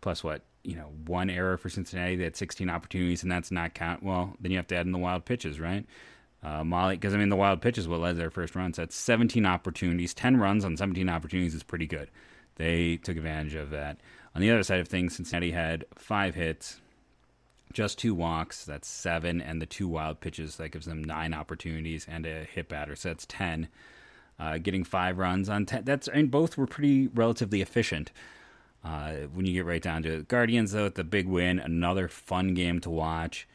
plus 0.00 0.24
what 0.24 0.42
you 0.62 0.76
know 0.76 0.90
one 1.06 1.30
error 1.30 1.56
for 1.56 1.68
Cincinnati. 1.68 2.16
They 2.16 2.24
had 2.24 2.36
16 2.36 2.68
opportunities, 2.68 3.22
and 3.22 3.30
that's 3.30 3.50
not 3.50 3.74
count. 3.74 4.02
Well, 4.02 4.36
then 4.40 4.50
you 4.50 4.58
have 4.58 4.66
to 4.68 4.76
add 4.76 4.86
in 4.86 4.92
the 4.92 4.98
wild 4.98 5.24
pitches, 5.24 5.58
right? 5.60 5.86
Uh, 6.42 6.64
Molly, 6.64 6.96
because 6.96 7.14
I 7.14 7.18
mean 7.18 7.28
the 7.28 7.36
wild 7.36 7.60
pitches 7.60 7.86
what 7.86 8.00
led 8.00 8.16
their 8.16 8.30
first 8.30 8.54
runs. 8.54 8.76
So 8.76 8.82
that's 8.82 8.96
17 8.96 9.44
opportunities, 9.44 10.14
10 10.14 10.38
runs 10.38 10.64
on 10.64 10.76
17 10.76 11.08
opportunities 11.08 11.54
is 11.54 11.62
pretty 11.62 11.86
good. 11.86 12.10
They 12.56 12.96
took 12.96 13.16
advantage 13.16 13.54
of 13.54 13.70
that. 13.70 13.98
On 14.34 14.40
the 14.40 14.50
other 14.50 14.62
side 14.62 14.80
of 14.80 14.88
things, 14.88 15.16
Cincinnati 15.16 15.50
had 15.50 15.84
five 15.96 16.34
hits, 16.34 16.80
just 17.72 17.98
two 17.98 18.14
walks. 18.14 18.64
That's 18.64 18.88
seven, 18.88 19.40
and 19.40 19.60
the 19.60 19.66
two 19.66 19.88
wild 19.88 20.20
pitches 20.20 20.56
that 20.56 20.70
gives 20.70 20.86
them 20.86 21.02
nine 21.02 21.34
opportunities 21.34 22.06
and 22.08 22.26
a 22.26 22.44
hit 22.44 22.68
batter. 22.68 22.96
So 22.96 23.10
that's 23.10 23.26
10. 23.26 23.68
Uh, 24.38 24.58
getting 24.58 24.84
five 24.84 25.18
runs 25.18 25.48
on 25.50 25.66
10. 25.66 25.84
That's 25.84 26.08
I 26.08 26.16
mean 26.16 26.28
both 26.28 26.56
were 26.56 26.66
pretty 26.66 27.08
relatively 27.08 27.60
efficient. 27.60 28.12
Uh, 28.82 29.26
when 29.34 29.44
you 29.44 29.52
get 29.52 29.66
right 29.66 29.82
down 29.82 30.02
to 30.02 30.20
it. 30.20 30.28
Guardians, 30.28 30.72
though, 30.72 30.88
the 30.88 31.04
big 31.04 31.26
win, 31.26 31.58
another 31.58 32.08
fun 32.08 32.54
game 32.54 32.80
to 32.80 32.88
watch. 32.88 33.46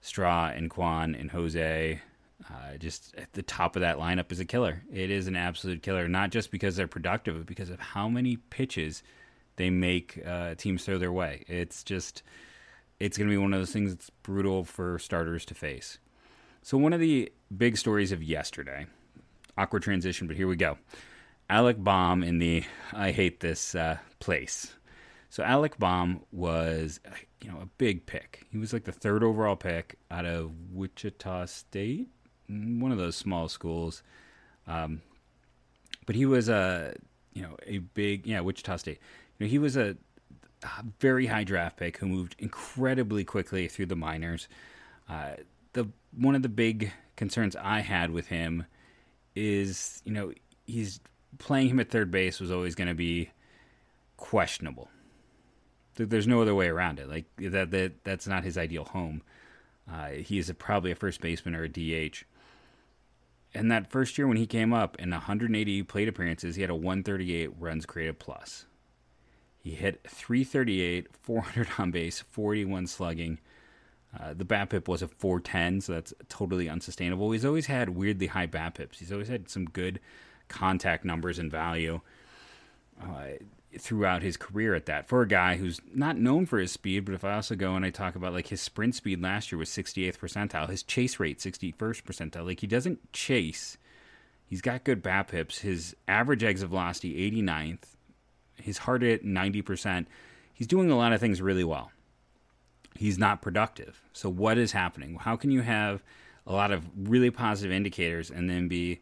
Straw 0.00 0.52
and 0.54 0.70
Kwan 0.70 1.16
and 1.16 1.32
Jose, 1.32 2.00
uh, 2.48 2.76
just 2.78 3.14
at 3.16 3.32
the 3.32 3.42
top 3.42 3.76
of 3.76 3.80
that 3.80 3.98
lineup 3.98 4.30
is 4.30 4.40
a 4.40 4.44
killer. 4.44 4.82
It 4.92 5.10
is 5.10 5.26
an 5.26 5.36
absolute 5.36 5.82
killer, 5.82 6.08
not 6.08 6.30
just 6.30 6.50
because 6.50 6.76
they're 6.76 6.86
productive, 6.86 7.36
but 7.36 7.46
because 7.46 7.70
of 7.70 7.80
how 7.80 8.08
many 8.08 8.36
pitches 8.36 9.02
they 9.56 9.70
make 9.70 10.22
uh, 10.24 10.54
teams 10.54 10.84
throw 10.84 10.98
their 10.98 11.12
way. 11.12 11.44
It's 11.48 11.82
just, 11.82 12.22
it's 13.00 13.18
going 13.18 13.28
to 13.28 13.32
be 13.32 13.38
one 13.38 13.52
of 13.52 13.60
those 13.60 13.72
things 13.72 13.92
that's 13.92 14.10
brutal 14.22 14.64
for 14.64 14.98
starters 14.98 15.44
to 15.46 15.54
face. 15.54 15.98
So, 16.62 16.78
one 16.78 16.92
of 16.92 17.00
the 17.00 17.32
big 17.56 17.76
stories 17.76 18.12
of 18.12 18.22
yesterday, 18.22 18.86
awkward 19.56 19.82
transition, 19.82 20.26
but 20.26 20.36
here 20.36 20.48
we 20.48 20.56
go. 20.56 20.78
Alec 21.50 21.78
Bohm 21.78 22.22
in 22.22 22.38
the 22.38 22.64
I 22.92 23.10
hate 23.10 23.40
this 23.40 23.74
uh, 23.74 23.98
place. 24.20 24.74
So 25.30 25.42
Alec 25.42 25.78
Bohm 25.78 26.20
was, 26.32 27.00
you 27.42 27.50
know, 27.50 27.58
a 27.60 27.66
big 27.78 28.06
pick. 28.06 28.46
He 28.50 28.58
was 28.58 28.72
like 28.72 28.84
the 28.84 28.92
third 28.92 29.22
overall 29.22 29.56
pick 29.56 29.98
out 30.10 30.24
of 30.24 30.52
Wichita 30.72 31.46
State, 31.46 32.08
one 32.48 32.92
of 32.92 32.98
those 32.98 33.16
small 33.16 33.48
schools. 33.48 34.02
Um, 34.66 35.02
but 36.06 36.16
he 36.16 36.26
was 36.26 36.48
a, 36.48 36.94
you 37.34 37.42
know, 37.42 37.56
a 37.66 37.78
big, 37.78 38.26
yeah, 38.26 38.40
Wichita 38.40 38.76
State. 38.78 38.98
You 39.38 39.46
know, 39.46 39.50
he 39.50 39.58
was 39.58 39.76
a, 39.76 39.96
a 40.62 40.84
very 40.98 41.26
high 41.26 41.44
draft 41.44 41.76
pick 41.76 41.98
who 41.98 42.06
moved 42.06 42.34
incredibly 42.38 43.24
quickly 43.24 43.68
through 43.68 43.86
the 43.86 43.96
minors. 43.96 44.48
Uh, 45.08 45.32
the 45.74 45.88
one 46.16 46.34
of 46.34 46.42
the 46.42 46.48
big 46.48 46.92
concerns 47.16 47.54
I 47.56 47.80
had 47.80 48.10
with 48.10 48.28
him 48.28 48.64
is, 49.34 50.02
you 50.04 50.12
know, 50.12 50.32
he's 50.66 51.00
playing 51.36 51.68
him 51.68 51.80
at 51.80 51.90
third 51.90 52.10
base 52.10 52.40
was 52.40 52.50
always 52.50 52.74
going 52.74 52.88
to 52.88 52.94
be 52.94 53.30
questionable. 54.16 54.88
There's 55.96 56.26
no 56.26 56.40
other 56.40 56.54
way 56.54 56.68
around 56.68 57.00
it. 57.00 57.08
Like 57.08 57.26
that, 57.38 57.70
that 57.72 58.04
that's 58.04 58.26
not 58.26 58.44
his 58.44 58.56
ideal 58.56 58.84
home. 58.84 59.22
Uh, 59.90 60.08
he 60.08 60.38
is 60.38 60.48
a, 60.48 60.54
probably 60.54 60.90
a 60.90 60.94
first 60.94 61.20
baseman 61.20 61.54
or 61.54 61.64
a 61.64 61.68
DH. 61.68 62.24
And 63.54 63.70
that 63.70 63.90
first 63.90 64.18
year 64.18 64.28
when 64.28 64.36
he 64.36 64.46
came 64.46 64.72
up 64.72 64.96
in 64.98 65.10
180 65.10 65.82
plate 65.84 66.08
appearances, 66.08 66.56
he 66.56 66.62
had 66.62 66.70
a 66.70 66.74
138 66.74 67.50
runs 67.58 67.86
created 67.86 68.18
plus. 68.18 68.66
He 69.58 69.70
hit 69.70 70.06
338, 70.06 71.08
400 71.20 71.68
on 71.78 71.90
base, 71.90 72.22
41 72.30 72.86
slugging. 72.86 73.38
Uh, 74.18 74.34
the 74.34 74.44
BABIP 74.44 74.88
was 74.88 75.02
a 75.02 75.08
410, 75.08 75.82
so 75.82 75.92
that's 75.92 76.14
totally 76.28 76.68
unsustainable. 76.68 77.30
He's 77.32 77.44
always 77.44 77.66
had 77.66 77.90
weirdly 77.90 78.28
high 78.28 78.46
BABIPs. 78.46 78.98
He's 78.98 79.12
always 79.12 79.28
had 79.28 79.50
some 79.50 79.66
good 79.66 80.00
contact 80.48 81.04
numbers 81.04 81.38
and 81.38 81.50
value 81.50 82.00
uh, 83.02 83.26
throughout 83.78 84.22
his 84.22 84.36
career 84.36 84.74
at 84.74 84.86
that 84.86 85.08
for 85.08 85.22
a 85.22 85.28
guy 85.28 85.56
who's 85.56 85.80
not 85.94 86.16
known 86.16 86.46
for 86.46 86.58
his 86.58 86.72
speed. 86.72 87.04
But 87.04 87.14
if 87.14 87.24
I 87.24 87.34
also 87.34 87.54
go 87.54 87.74
and 87.74 87.84
I 87.84 87.90
talk 87.90 88.14
about 88.14 88.32
like 88.32 88.48
his 88.48 88.60
sprint 88.60 88.94
speed 88.94 89.22
last 89.22 89.52
year 89.52 89.58
was 89.58 89.68
68th 89.70 90.18
percentile, 90.18 90.68
his 90.68 90.82
chase 90.82 91.20
rate 91.20 91.38
61st 91.38 92.02
percentile. 92.02 92.46
Like 92.46 92.60
he 92.60 92.66
doesn't 92.66 93.12
chase. 93.12 93.76
He's 94.46 94.62
got 94.62 94.84
good 94.84 95.02
BABIPs. 95.02 95.60
His 95.60 95.94
average 96.06 96.42
exit 96.42 96.70
velocity 96.70 97.30
89th. 97.30 97.94
His 98.56 98.78
hard 98.78 99.02
hit 99.02 99.24
90%. 99.24 100.06
He's 100.52 100.66
doing 100.66 100.90
a 100.90 100.96
lot 100.96 101.12
of 101.12 101.20
things 101.20 101.42
really 101.42 101.64
well. 101.64 101.92
He's 102.96 103.18
not 103.18 103.42
productive. 103.42 104.02
So 104.12 104.28
what 104.28 104.58
is 104.58 104.72
happening? 104.72 105.16
How 105.16 105.36
can 105.36 105.50
you 105.50 105.60
have 105.60 106.02
a 106.46 106.52
lot 106.52 106.72
of 106.72 106.84
really 106.96 107.30
positive 107.30 107.70
indicators 107.70 108.30
and 108.30 108.48
then 108.50 108.66
be, 108.66 109.00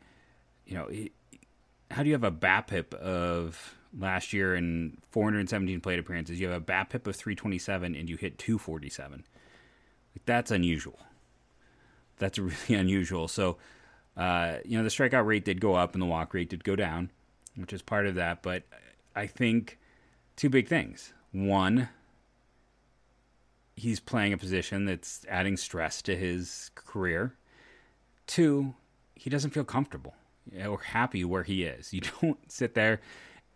you 0.66 0.74
know, 0.74 0.90
how 1.90 2.02
do 2.02 2.08
you 2.08 2.14
have 2.14 2.24
a 2.24 2.30
BABIP 2.30 2.94
of 2.94 3.74
last 3.98 4.32
year 4.32 4.54
in 4.54 4.98
417 5.10 5.80
plate 5.80 5.98
appearances? 5.98 6.40
You 6.40 6.48
have 6.48 6.62
a 6.62 6.64
BABIP 6.64 7.06
of 7.06 7.16
327 7.16 7.94
and 7.94 8.08
you 8.08 8.16
hit 8.16 8.38
247. 8.38 9.24
Like 10.14 10.24
that's 10.24 10.50
unusual. 10.50 10.98
That's 12.18 12.38
really 12.38 12.74
unusual. 12.74 13.28
So, 13.28 13.58
uh, 14.16 14.56
you 14.64 14.76
know, 14.76 14.84
the 14.84 14.90
strikeout 14.90 15.26
rate 15.26 15.44
did 15.44 15.60
go 15.60 15.74
up 15.74 15.94
and 15.94 16.02
the 16.02 16.06
walk 16.06 16.34
rate 16.34 16.50
did 16.50 16.64
go 16.64 16.76
down, 16.76 17.10
which 17.54 17.72
is 17.72 17.82
part 17.82 18.06
of 18.06 18.14
that. 18.16 18.42
But 18.42 18.64
I 19.14 19.26
think 19.26 19.78
two 20.36 20.50
big 20.50 20.68
things. 20.68 21.12
One, 21.32 21.88
he's 23.76 24.00
playing 24.00 24.32
a 24.32 24.38
position 24.38 24.86
that's 24.86 25.24
adding 25.28 25.56
stress 25.56 26.02
to 26.02 26.16
his 26.16 26.70
career. 26.74 27.34
Two, 28.26 28.74
he 29.14 29.30
doesn't 29.30 29.50
feel 29.50 29.64
comfortable 29.64 30.14
or 30.66 30.78
happy 30.78 31.24
where 31.24 31.42
he 31.42 31.64
is. 31.64 31.92
You 31.92 32.00
don't 32.20 32.50
sit 32.50 32.74
there 32.74 33.00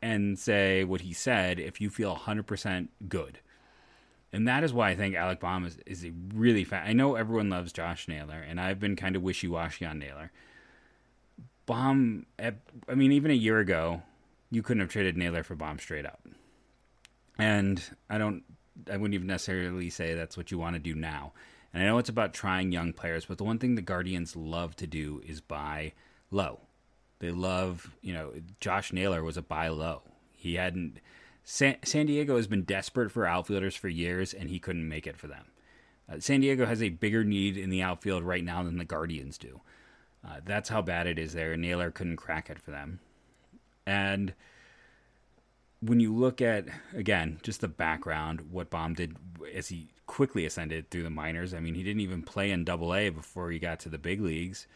and 0.03 0.39
say 0.39 0.85
what 0.85 1.03
he 1.03 1.13
said 1.13 1.59
if 1.59 1.81
you 1.81 1.91
feel 1.91 2.17
100% 2.17 2.89
good. 3.09 3.39
And 4.33 4.47
that 4.47 4.63
is 4.63 4.73
why 4.73 4.91
I 4.91 4.97
think 4.97 5.17
Alec 5.17 5.41
Bohm 5.41 5.65
is, 5.67 5.79
is 5.87 6.05
a 6.05 6.13
really. 6.35 6.67
I 6.71 6.93
know 6.93 7.17
everyone 7.17 7.51
loves 7.51 7.73
Josh 7.73 8.07
Naylor, 8.07 8.41
and 8.41 8.61
I've 8.61 8.79
been 8.79 8.95
kind 8.95 9.17
of 9.17 9.23
wishy 9.23 9.49
washy 9.49 9.85
on 9.85 9.99
Naylor. 9.99 10.31
Bohm, 11.67 12.27
I 12.39 12.95
mean, 12.95 13.13
even 13.13 13.33
a 13.33 13.35
year 13.35 13.59
ago, 13.59 14.03
you 14.51 14.63
couldn't 14.63 14.83
have 14.83 14.91
traded 14.91 15.17
Naylor 15.17 15.43
for 15.43 15.57
Bohm 15.57 15.79
straight 15.79 16.07
up. 16.07 16.21
And 17.39 17.83
I 18.09 18.19
don't, 18.19 18.45
I 18.89 18.97
wouldn't 18.97 19.15
even 19.15 19.27
necessarily 19.27 19.91
say 19.91 20.15
that's 20.15 20.37
what 20.37 20.51
you 20.51 20.59
want 20.59 20.75
to 20.75 20.81
do 20.81 20.95
now. 20.95 21.33
And 21.73 21.83
I 21.83 21.87
know 21.87 21.99
it's 21.99 22.09
about 22.09 22.35
trying 22.35 22.73
young 22.73 22.93
players, 22.93 23.27
but 23.27 23.39
the 23.39 23.45
one 23.45 23.59
thing 23.59 23.75
the 23.75 23.83
Guardians 23.83 24.37
love 24.37 24.77
to 24.77 24.87
do 24.87 25.23
is 25.27 25.41
buy 25.41 25.93
low. 26.31 26.61
They 27.21 27.31
love, 27.31 27.91
you 28.03 28.13
know, 28.13 28.33
Josh 28.61 28.93
Naylor 28.93 29.23
was 29.23 29.37
a 29.37 29.43
buy 29.43 29.69
low. 29.69 30.03
He 30.33 30.55
hadn't. 30.55 31.01
San, 31.45 31.77
San 31.85 32.07
Diego 32.07 32.37
has 32.37 32.47
been 32.47 32.63
desperate 32.63 33.11
for 33.11 33.27
outfielders 33.27 33.77
for 33.77 33.89
years, 33.89 34.35
and 34.35 34.51
he 34.51 34.59
couldn't 34.59 34.89
make 34.89 35.07
it 35.07 35.17
for 35.17 35.27
them. 35.27 35.45
Uh, 36.11 36.19
San 36.19 36.41
Diego 36.41 36.67
has 36.67 36.83
a 36.83 36.89
bigger 36.89 37.23
need 37.23 37.57
in 37.57 37.71
the 37.71 37.83
outfield 37.83 38.25
right 38.25 38.45
now 38.45 38.63
than 38.63 38.79
the 38.79 38.85
Guardians 38.85 39.39
do. 39.39 39.61
Uh, 40.27 40.41
that's 40.45 40.69
how 40.69 40.83
bad 40.83 41.07
it 41.07 41.19
is 41.19 41.33
there. 41.33 41.57
Naylor 41.57 41.91
couldn't 41.91 42.17
crack 42.17 42.51
it 42.51 42.59
for 42.59 42.71
them. 42.71 43.01
And 43.87 44.35
when 45.81 46.01
you 46.01 46.15
look 46.15 46.43
at, 46.43 46.67
again, 46.95 47.41
just 47.43 47.61
the 47.61 47.69
background, 47.69 48.51
what 48.51 48.71
Bohm 48.71 48.95
did 48.95 49.17
as 49.55 49.69
he 49.69 49.89
quickly 50.07 50.45
ascended 50.45 50.91
through 50.91 51.05
the 51.05 51.11
minors, 51.11 51.55
I 51.55 51.61
mean, 51.61 51.75
he 51.75 51.83
didn't 51.83 52.03
even 52.03 52.23
play 52.23 52.51
in 52.51 52.65
double 52.65 52.95
A 52.95 53.09
before 53.09 53.51
he 53.51 53.59
got 53.59 53.81
to 53.81 53.89
the 53.89 53.99
big 53.99 54.21
leagues. 54.21 54.67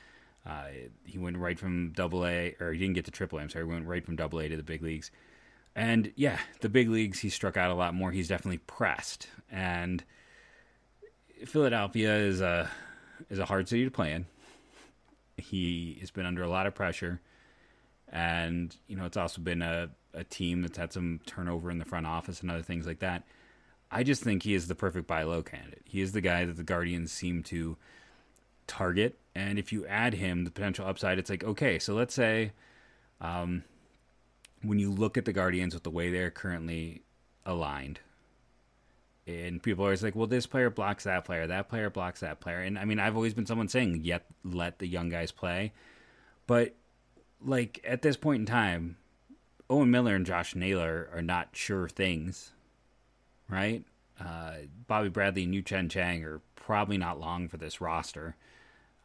Uh, 0.47 0.67
he 1.05 1.19
went 1.19 1.39
right 1.39 1.59
from 1.59 1.91
Double 1.93 2.27
A, 2.27 2.55
or 2.61 2.73
he 2.73 2.79
didn't 2.79 2.95
get 2.95 3.07
to 3.07 3.11
Triple 3.11 3.39
A. 3.39 3.43
I'm 3.43 3.49
sorry, 3.49 3.65
he 3.65 3.71
went 3.71 3.87
right 3.87 4.05
from 4.05 4.17
Double 4.17 4.41
A 4.41 4.49
to 4.49 4.57
the 4.57 4.63
big 4.63 4.83
leagues. 4.83 5.11
And 5.75 6.13
yeah, 6.17 6.39
the 6.61 6.69
big 6.69 6.89
leagues, 6.89 7.19
he 7.19 7.31
struck 7.31 7.57
out 7.57 7.71
a 7.71 7.75
lot 7.75 7.95
more. 7.95 8.13
He's 8.13 8.29
definitely 8.29 8.59
pressed, 8.59 9.29
and 9.51 10.05
Philadelphia 11.47 12.15
is 12.17 12.41
a 12.41 12.71
is 13.31 13.39
a 13.39 13.45
hard 13.45 13.69
city 13.69 13.85
to 13.85 13.91
play 13.91 14.13
in. 14.13 14.27
He 15.37 15.97
has 16.01 16.11
been 16.11 16.27
under 16.27 16.43
a 16.43 16.49
lot 16.49 16.67
of 16.67 16.75
pressure, 16.75 17.21
and 18.09 18.75
you 18.87 18.97
know 18.97 19.05
it's 19.05 19.17
also 19.17 19.41
been 19.41 19.63
a 19.63 19.91
a 20.13 20.23
team 20.23 20.63
that's 20.63 20.79
had 20.79 20.93
some 20.93 21.21
turnover 21.27 21.71
in 21.71 21.79
the 21.79 21.85
front 21.85 22.07
office 22.07 22.41
and 22.41 22.51
other 22.51 22.63
things 22.63 22.87
like 22.87 23.01
that. 23.01 23.25
I 23.91 24.03
just 24.03 24.23
think 24.23 24.43
he 24.43 24.55
is 24.55 24.69
the 24.69 24.75
perfect 24.75 25.07
buy 25.07 25.25
low 25.25 25.43
candidate. 25.43 25.83
He 25.85 26.01
is 26.01 26.13
the 26.13 26.21
guy 26.21 26.45
that 26.45 26.57
the 26.57 26.63
Guardians 26.63 27.11
seem 27.11 27.43
to 27.45 27.77
target. 28.67 29.19
And 29.35 29.59
if 29.59 29.73
you 29.73 29.87
add 29.87 30.15
him, 30.15 30.45
the 30.45 30.51
potential 30.51 30.87
upside, 30.87 31.19
it's 31.19 31.31
like, 31.31 31.45
okay, 31.45 31.79
so 31.79 31.95
let's 31.95 32.15
say 32.15 32.53
um, 33.21 33.65
when 34.63 34.79
you 34.79 34.91
look 34.91 35.17
at 35.19 35.25
the 35.25 35.33
Guardians 35.33 35.75
with 35.75 35.83
the 35.83 35.91
way 35.91 36.11
they're 36.11 36.31
currently 36.31 37.03
aligned, 37.45 38.01
and 39.27 39.63
people 39.63 39.85
are 39.85 39.89
always 39.89 40.03
like, 40.03 40.15
well, 40.15 40.27
this 40.27 40.47
player 40.47 40.71
blocks 40.71 41.05
that 41.05 41.25
player, 41.25 41.47
that 41.47 41.69
player 41.69 41.89
blocks 41.91 42.21
that 42.21 42.41
player. 42.41 42.61
And 42.61 42.79
I 42.79 42.85
mean, 42.85 42.99
I've 42.99 43.17
always 43.17 43.35
been 43.35 43.47
someone 43.47 43.69
saying, 43.69 44.01
yet 44.03 44.27
let 44.45 44.79
the 44.79 44.87
young 44.87 45.09
guys 45.09 45.33
play. 45.33 45.73
But 46.47 46.75
like 47.41 47.81
at 47.89 48.03
this 48.03 48.17
point 48.17 48.41
in 48.41 48.47
time, 48.47 48.97
Owen 49.71 49.91
Miller 49.91 50.15
and 50.15 50.27
Josh 50.27 50.55
Naylor 50.55 51.09
are 51.13 51.23
not 51.23 51.49
sure 51.53 51.89
things, 51.89 52.53
right? 53.49 53.85
Uh, 54.21 54.53
Bobby 54.87 55.09
Bradley 55.09 55.45
and 55.45 55.55
Yu 55.55 55.63
Chen 55.63 55.89
Chang 55.89 56.23
are 56.25 56.43
probably 56.55 56.99
not 56.99 57.19
long 57.19 57.49
for 57.49 57.57
this 57.57 57.81
roster. 57.81 58.37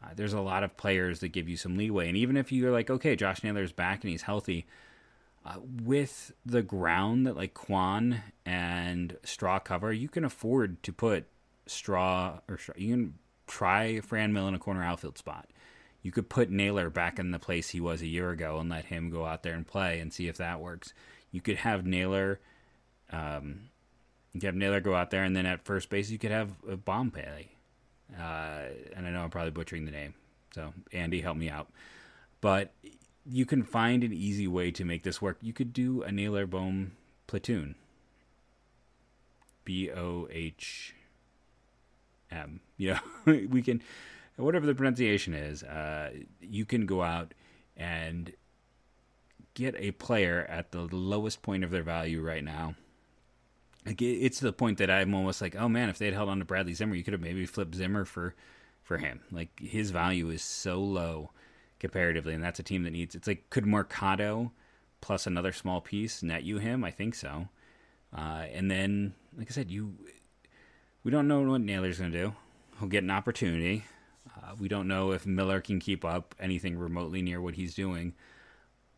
Uh, 0.04 0.10
there's 0.16 0.34
a 0.34 0.42
lot 0.42 0.64
of 0.64 0.78
players 0.78 1.20
that 1.20 1.30
give 1.30 1.50
you 1.50 1.58
some 1.58 1.78
leeway. 1.78 2.08
And 2.08 2.18
even 2.18 2.38
if 2.38 2.52
you're 2.52 2.72
like, 2.72 2.90
okay, 2.90 3.16
Josh 3.16 3.44
Naylor's 3.44 3.72
back 3.72 4.04
and 4.04 4.12
he's 4.12 4.22
healthy, 4.22 4.66
uh, 5.46 5.56
with 5.84 6.32
the 6.46 6.62
ground 6.62 7.26
that 7.26 7.36
like 7.36 7.54
Kwan 7.54 8.22
and 8.46 9.18
Straw 9.24 9.60
cover, 9.60 9.92
you 9.92 10.10
can 10.10 10.24
afford 10.24 10.82
to 10.84 10.94
put 10.94 11.26
Straw 11.66 12.40
or 12.48 12.60
you 12.76 12.94
can 12.94 13.14
try 13.48 14.00
Franmil 14.00 14.48
in 14.48 14.54
a 14.54 14.60
corner 14.60 14.84
outfield 14.84 15.18
spot. 15.18 15.48
You 16.02 16.12
could 16.12 16.30
put 16.30 16.50
Naylor 16.50 16.90
back 16.90 17.20
in 17.20 17.32
the 17.32 17.40
place 17.40 17.70
he 17.70 17.82
was 17.82 18.02
a 18.02 18.08
year 18.08 18.30
ago 18.30 18.60
and 18.60 18.70
let 18.70 18.86
him 18.86 19.10
go 19.10 19.26
out 19.26 19.44
there 19.44 19.54
and 19.54 19.68
play 19.68 20.00
and 20.00 20.14
see 20.14 20.28
if 20.28 20.38
that 20.38 20.62
works. 20.62 20.94
You 21.32 21.42
could 21.42 21.58
have 21.58 21.86
Naylor, 21.86 22.40
um, 23.12 23.70
you 24.34 24.40
could 24.40 24.48
have 24.48 24.56
Naylor 24.56 24.80
go 24.80 24.96
out 24.96 25.12
there 25.12 25.24
and 25.24 25.36
then 25.36 25.46
at 25.46 25.66
first 25.66 25.90
base 25.90 26.10
you 26.10 26.18
could 26.18 26.32
have 26.32 26.52
a 26.70 26.78
Bohm 26.78 27.12
play. 27.12 27.50
Uh, 28.18 28.64
and 28.96 29.06
I 29.06 29.12
know 29.12 29.22
I'm 29.22 29.30
probably 29.30 29.52
butchering 29.52 29.86
the 29.86 29.92
name, 29.92 30.14
so 30.54 30.74
Andy, 30.92 31.22
help 31.22 31.38
me 31.38 31.50
out. 31.50 31.70
But 32.42 32.74
you 33.26 33.46
can 33.46 33.64
find 33.64 34.04
an 34.04 34.14
easy 34.14 34.48
way 34.48 34.72
to 34.72 34.86
make 34.86 35.04
this 35.04 35.22
work. 35.22 35.38
You 35.42 35.54
could 35.54 35.74
do 35.74 36.02
a 36.04 36.12
Naylor 36.12 36.48
Bohm 36.48 36.94
platoon. 37.28 37.76
B 39.66 39.92
O 39.92 40.28
H 40.32 40.96
M. 42.32 42.62
Yeah, 42.78 43.00
we 43.26 43.62
can, 43.62 43.82
whatever 44.38 44.66
the 44.66 44.74
pronunciation 44.74 45.34
is, 45.34 45.64
uh, 45.64 46.12
you 46.40 46.64
can 46.64 46.86
go 46.86 47.04
out 47.04 47.34
and 47.76 48.32
get 49.54 49.76
a 49.78 49.92
player 49.92 50.46
at 50.50 50.72
the 50.72 50.84
lowest 50.84 51.42
point 51.42 51.66
of 51.66 51.72
their 51.72 51.84
value 51.84 52.22
right 52.22 52.44
now. 52.44 52.76
Like 53.86 54.02
it's 54.02 54.40
the 54.40 54.54
point 54.54 54.78
that 54.80 54.92
I'm 54.92 55.14
almost 55.14 55.42
like, 55.42 55.56
oh 55.56 55.70
man, 55.70 55.90
if 55.90 55.98
they 55.98 56.06
had 56.06 56.14
held 56.14 56.30
on 56.30 56.40
to 56.40 56.46
Bradley 56.46 56.74
Zimmer, 56.74 56.96
you 56.96 57.04
could 57.04 57.14
have 57.14 57.22
maybe 57.22 57.46
flipped 57.46 57.76
Zimmer 57.76 58.06
for 58.06 58.36
for 58.84 58.98
him. 58.98 59.22
Like 59.32 59.60
his 59.60 59.92
value 59.92 60.30
is 60.30 60.42
so 60.42 60.80
low 60.80 61.32
comparatively, 61.80 62.34
and 62.34 62.44
that's 62.44 62.60
a 62.60 62.64
team 62.64 62.84
that 62.84 62.92
needs. 62.92 63.16
It's 63.16 63.28
like 63.28 63.50
could 63.50 63.66
Mercado 63.66 64.52
plus 65.02 65.26
another 65.26 65.54
small 65.54 65.82
piece 65.82 66.22
net 66.22 66.44
you 66.44 66.58
him? 66.58 66.84
I 66.84 66.92
think 66.92 67.16
so. 67.16 67.48
Uh, 68.16 68.46
and 68.52 68.70
then, 68.70 69.14
like 69.38 69.50
I 69.50 69.54
said, 69.54 69.72
you 69.72 69.96
we 71.04 71.12
don't 71.12 71.28
know 71.28 71.42
what 71.42 71.62
Naylor's 71.62 72.00
going 72.00 72.12
to 72.12 72.18
do. 72.18 72.36
He'll 72.80 72.90
get 72.90 73.04
an 73.04 73.12
opportunity. 73.12 73.86
Uh, 74.28 74.56
we 74.60 74.68
don't 74.68 74.88
know 74.88 75.12
if 75.12 75.26
Miller 75.26 75.62
can 75.62 75.80
keep 75.80 76.04
up 76.04 76.36
anything 76.40 76.78
remotely 76.78 77.22
near 77.22 77.42
what 77.42 77.56
he's 77.56 77.74
doing, 77.74 78.14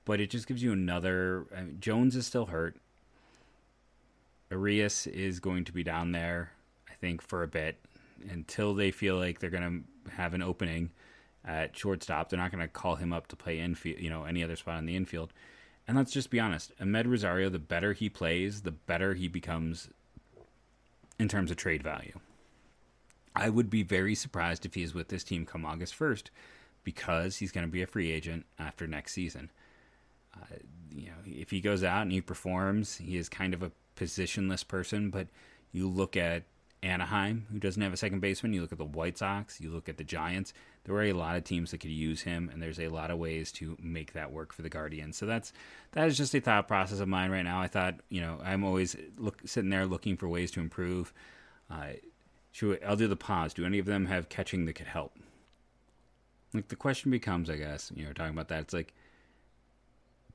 but 0.05 0.19
it 0.19 0.29
just 0.29 0.47
gives 0.47 0.63
you 0.63 0.73
another. 0.73 1.45
I 1.55 1.61
mean, 1.61 1.77
Jones 1.79 2.15
is 2.15 2.25
still 2.25 2.47
hurt. 2.47 2.77
Arias 4.51 5.07
is 5.07 5.39
going 5.39 5.65
to 5.65 5.71
be 5.71 5.83
down 5.83 6.11
there, 6.11 6.51
I 6.89 6.93
think, 6.95 7.21
for 7.21 7.43
a 7.43 7.47
bit 7.47 7.77
until 8.29 8.73
they 8.73 8.91
feel 8.91 9.17
like 9.17 9.39
they're 9.39 9.49
going 9.49 9.85
to 10.05 10.11
have 10.11 10.33
an 10.33 10.41
opening 10.41 10.91
at 11.45 11.75
shortstop. 11.75 12.29
They're 12.29 12.39
not 12.39 12.51
going 12.51 12.61
to 12.61 12.67
call 12.67 12.95
him 12.95 13.13
up 13.13 13.27
to 13.27 13.35
play 13.35 13.59
infield, 13.59 13.99
you 13.99 14.09
know, 14.09 14.25
any 14.25 14.43
other 14.43 14.55
spot 14.55 14.79
in 14.79 14.85
the 14.85 14.95
infield. 14.95 15.33
And 15.87 15.97
let's 15.97 16.11
just 16.11 16.29
be 16.29 16.39
honest, 16.39 16.71
Amed 16.79 17.07
Rosario, 17.07 17.49
the 17.49 17.59
better 17.59 17.93
he 17.93 18.09
plays, 18.09 18.61
the 18.61 18.71
better 18.71 19.13
he 19.13 19.27
becomes 19.27 19.89
in 21.17 21.27
terms 21.27 21.51
of 21.51 21.57
trade 21.57 21.83
value. 21.83 22.19
I 23.35 23.49
would 23.49 23.69
be 23.69 23.83
very 23.83 24.15
surprised 24.15 24.65
if 24.65 24.73
he 24.73 24.83
is 24.83 24.93
with 24.93 25.07
this 25.07 25.23
team 25.23 25.45
come 25.45 25.65
August 25.65 25.97
1st 25.97 26.25
because 26.83 27.37
he's 27.37 27.51
going 27.51 27.65
to 27.65 27.71
be 27.71 27.81
a 27.81 27.87
free 27.87 28.11
agent 28.11 28.45
after 28.59 28.87
next 28.87 29.13
season. 29.13 29.49
Uh, 30.35 30.55
you 30.93 31.07
know, 31.07 31.17
if 31.25 31.51
he 31.51 31.61
goes 31.61 31.83
out 31.83 32.03
and 32.03 32.11
he 32.11 32.21
performs, 32.21 32.97
he 32.97 33.17
is 33.17 33.29
kind 33.29 33.53
of 33.53 33.63
a 33.63 33.71
positionless 34.01 34.67
person, 34.67 35.09
but 35.09 35.27
you 35.71 35.87
look 35.87 36.17
at 36.17 36.43
Anaheim, 36.83 37.45
who 37.51 37.59
doesn't 37.59 37.81
have 37.81 37.93
a 37.93 37.97
second 37.97 38.21
baseman. 38.21 38.53
You 38.53 38.61
look 38.61 38.71
at 38.71 38.79
the 38.79 38.85
White 38.85 39.17
Sox. 39.17 39.61
You 39.61 39.69
look 39.69 39.87
at 39.87 39.97
the 39.97 40.03
Giants. 40.03 40.51
There 40.83 40.95
are 40.95 41.03
a 41.03 41.13
lot 41.13 41.35
of 41.35 41.43
teams 41.43 41.69
that 41.71 41.77
could 41.77 41.91
use 41.91 42.23
him, 42.23 42.49
and 42.51 42.61
there's 42.61 42.79
a 42.79 42.87
lot 42.87 43.11
of 43.11 43.19
ways 43.19 43.51
to 43.53 43.77
make 43.79 44.13
that 44.13 44.31
work 44.31 44.51
for 44.51 44.63
the 44.63 44.69
Guardians. 44.69 45.15
So 45.15 45.27
that's 45.27 45.53
that 45.91 46.07
is 46.07 46.17
just 46.17 46.33
a 46.33 46.39
thought 46.39 46.67
process 46.67 46.99
of 46.99 47.07
mine 47.07 47.29
right 47.29 47.43
now. 47.43 47.61
I 47.61 47.67
thought, 47.67 47.99
you 48.09 48.19
know, 48.19 48.39
I'm 48.43 48.63
always 48.63 48.95
look 49.17 49.39
sitting 49.45 49.69
there 49.69 49.85
looking 49.85 50.17
for 50.17 50.27
ways 50.27 50.49
to 50.51 50.59
improve. 50.59 51.13
Uh, 51.69 51.93
should, 52.51 52.83
I'll 52.83 52.95
do 52.95 53.07
the 53.07 53.15
pause. 53.15 53.53
Do 53.53 53.65
any 53.65 53.77
of 53.77 53.85
them 53.85 54.07
have 54.07 54.27
catching 54.29 54.65
that 54.65 54.73
could 54.73 54.87
help? 54.87 55.13
Like 56.53 56.69
the 56.69 56.75
question 56.75 57.11
becomes, 57.11 57.49
I 57.49 57.57
guess, 57.57 57.91
you 57.95 58.05
know, 58.05 58.11
talking 58.11 58.33
about 58.33 58.49
that. 58.49 58.61
It's 58.61 58.73
like, 58.73 58.93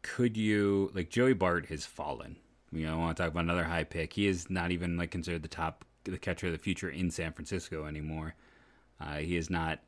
could 0.02 0.36
you 0.36 0.92
like 0.94 1.10
Joey 1.10 1.34
Bart 1.34 1.66
has 1.66 1.84
fallen. 1.84 2.36
You 2.72 2.86
know, 2.86 2.94
I 2.94 2.96
want 2.96 3.16
to 3.16 3.22
talk 3.22 3.32
about 3.32 3.44
another 3.44 3.64
high 3.64 3.84
pick. 3.84 4.12
He 4.12 4.26
is 4.26 4.50
not 4.50 4.70
even 4.70 4.96
like 4.96 5.10
considered 5.10 5.42
the 5.42 5.48
top 5.48 5.84
the 6.04 6.18
catcher 6.18 6.46
of 6.46 6.52
the 6.52 6.58
future 6.58 6.88
in 6.88 7.10
San 7.10 7.32
Francisco 7.32 7.84
anymore. 7.86 8.34
Uh, 9.00 9.16
he 9.16 9.36
is 9.36 9.50
not 9.50 9.80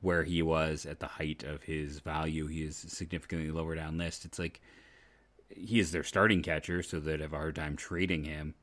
where 0.00 0.24
he 0.24 0.42
was 0.42 0.84
at 0.84 1.00
the 1.00 1.06
height 1.06 1.44
of 1.44 1.62
his 1.62 2.00
value. 2.00 2.46
He 2.46 2.62
is 2.62 2.76
significantly 2.76 3.50
lower 3.50 3.74
down 3.74 3.98
list. 3.98 4.24
It's 4.24 4.38
like 4.38 4.60
he 5.48 5.78
is 5.78 5.92
their 5.92 6.04
starting 6.04 6.42
catcher, 6.42 6.82
so 6.82 6.98
they'd 7.00 7.20
have 7.20 7.32
a 7.32 7.36
hard 7.36 7.56
time 7.56 7.76
trading 7.76 8.24
him. 8.24 8.54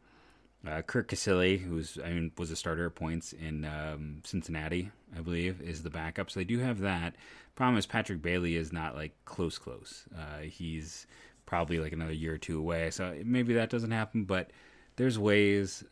Uh, 0.67 0.81
Curt 0.81 1.07
Casali, 1.07 1.59
who's 1.59 1.97
I 2.03 2.09
mean 2.09 2.31
was 2.37 2.51
a 2.51 2.55
starter 2.55 2.87
at 2.87 2.95
points 2.95 3.33
in 3.33 3.63
um, 3.65 4.21
Cincinnati, 4.25 4.91
I 5.17 5.21
believe, 5.21 5.61
is 5.61 5.83
the 5.83 5.89
backup. 5.89 6.29
So 6.29 6.39
they 6.39 6.43
do 6.43 6.59
have 6.59 6.79
that. 6.81 7.15
Problem 7.55 7.77
is 7.77 7.85
Patrick 7.85 8.21
Bailey 8.21 8.55
is 8.55 8.73
not 8.73 8.95
like 8.95 9.13
close, 9.25 9.57
close. 9.57 10.03
Uh, 10.17 10.39
he's 10.41 11.07
probably 11.49 11.79
like 11.79 11.93
another 11.93 12.13
year 12.13 12.35
or 12.35 12.37
two 12.37 12.59
away. 12.59 12.91
So 12.91 13.17
maybe 13.25 13.55
that 13.55 13.71
doesn't 13.71 13.89
happen, 13.89 14.23
but 14.23 14.51
there's 14.97 15.17
ways 15.17 15.83